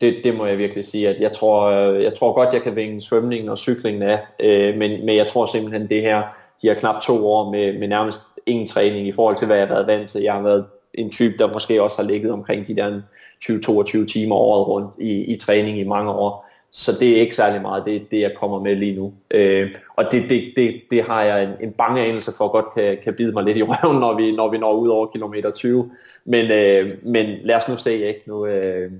[0.00, 2.76] Det, det må jeg virkelig sige, at jeg tror, øh, jeg tror godt, jeg kan
[2.76, 6.22] vinge svømningen og cyklingen af, øh, men, men jeg tror simpelthen, det her,
[6.62, 9.66] de her knap to år med, med nærmest ingen træning i forhold til, hvad jeg
[9.66, 10.22] har været vant til.
[10.22, 13.00] Jeg har været en type, der måske også har ligget omkring de der
[13.44, 16.51] 20-22 timer året rundt i, i træning i mange år.
[16.74, 19.12] Så det er ikke særlig meget, det, det jeg kommer med lige nu.
[19.30, 22.98] Øh, og det, det, det, det har jeg en, en bange anelse for godt kan,
[23.04, 25.90] kan bide mig lidt i røven, når vi, når vi når ud over kilometer 20.
[26.24, 28.22] Men, øh, men lad os nu se, ikke?
[28.26, 28.90] Nu, øh,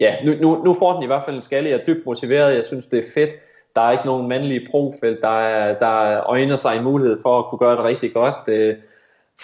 [0.00, 1.70] ja, nu, nu, nu får den i hvert fald en skalle.
[1.70, 3.30] Jeg er dybt motiveret, jeg synes det er fedt.
[3.74, 7.44] Der er ikke nogen mandlige profil, der, er, der øjner sig en mulighed for at
[7.44, 8.48] kunne gøre det rigtig godt.
[8.48, 8.74] Øh,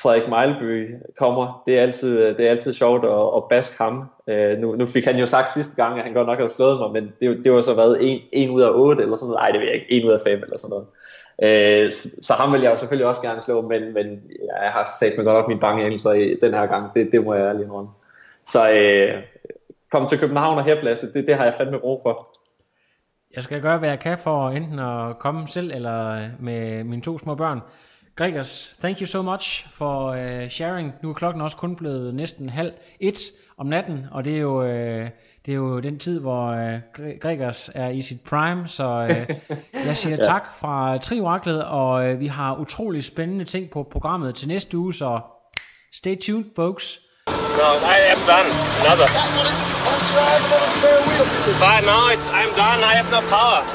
[0.03, 1.62] Frederik Mejlby kommer.
[1.66, 4.05] Det er altid, det er altid sjovt at, at baske ham.
[4.26, 6.78] Øh, nu, nu fik han jo sagt sidste gang, at han godt nok havde slået
[6.78, 9.40] mig, men det, det var så været 1, 1 ud af otte eller sådan noget.
[9.40, 9.92] Nej, det ved jeg ikke.
[9.92, 10.86] En ud af fem eller sådan noget.
[11.42, 14.07] Øh, så, så ham vil jeg jo selvfølgelig også gerne slå, men, men
[14.62, 16.94] jeg har sat mig godt op min bange i den her gang.
[16.94, 17.90] Det, det må jeg ærlig indrømme.
[18.46, 19.22] Så øh,
[19.90, 22.28] kom til København og herpladse, det, det har jeg fandme brug for.
[23.34, 27.18] Jeg skal gøre, hvad jeg kan for enten at komme selv eller med mine to
[27.18, 27.61] små børn.
[28.18, 30.92] Gregers, thank you so much for uh, sharing.
[31.02, 33.18] Nu er klokken også kun blevet næsten halv et
[33.58, 35.08] om natten, og det er jo, uh,
[35.46, 39.56] det er jo den tid, hvor uh, Gregers er i sit prime, så uh,
[39.86, 40.24] jeg siger ja.
[40.24, 44.94] tak fra Trioraklet, og uh, vi har utrolig spændende ting på programmet til næste uge,
[44.94, 45.20] så
[45.94, 47.00] stay tuned, folks.
[47.28, 48.50] No, I am done.
[48.82, 49.08] Another.
[51.62, 52.80] But no, it's, I'm done.
[52.90, 53.62] I have no power.